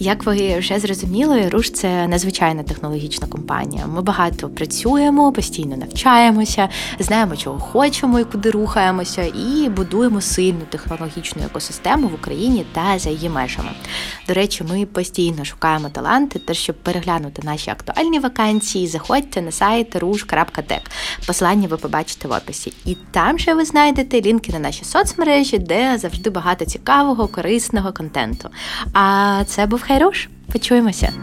Як 0.02 0.24
ви 0.24 0.58
вже 0.60 0.80
зрозуміли, 0.80 1.50
руш 1.50 1.72
це 1.72 2.08
надзвичайна 2.08 2.64
технологічна 2.64 3.28
компанія. 3.28 3.88
Ми 3.88 4.02
багато 4.02 4.50
працюємо, 4.50 5.32
постійно 5.32 5.78
навчаємося, 5.78 6.70
знаємо, 7.00 7.36
чого 7.36 7.60
хочемо 7.60 8.20
і 8.20 8.24
куди 8.24 8.50
рухаємося, 8.52 9.24
і 9.24 9.70
будуємо 9.70 10.22
сильну 10.22 10.60
технологічну 10.70 11.42
екосистему 11.46 12.08
в 12.08 12.14
Україні 12.14 12.66
та 12.74 13.00
за 13.00 13.10
її 13.10 13.30
межами. 13.30 13.70
До 14.28 14.34
речі, 14.34 14.64
ми 14.70 14.86
постійно 14.86 15.46
шукаємо 15.46 15.90
таланти, 15.90 16.40
та 16.40 16.54
щоб 16.54 16.76
переглянути 16.76 17.42
наші 17.46 17.70
актуальні 17.70 18.20
вакансії, 18.20 18.88
заходьте 18.88 19.42
на 19.42 19.52
сайт 19.52 19.96
rush.tech. 19.96 20.82
Посилання 21.28 21.68
ви 21.68 21.78
побачите 21.78 22.28
в 22.28 22.32
описі. 22.32 22.74
І 22.86 22.98
там 23.12 23.40
же 23.40 23.54
ви 23.54 23.66
знайдете 23.66 24.22
лінки 24.22 24.52
на 24.52 24.60
наші 24.60 24.86
соцмережі, 24.86 25.60
де 25.60 25.98
завжди 25.98 26.30
багато 26.30 26.66
цікавого, 26.66 27.28
корисного 27.28 27.94
контенту. 27.94 28.50
А 28.94 29.44
це 29.48 29.66
був 29.66 29.84
Хайруш. 29.92 30.30
Почуємося. 30.52 31.14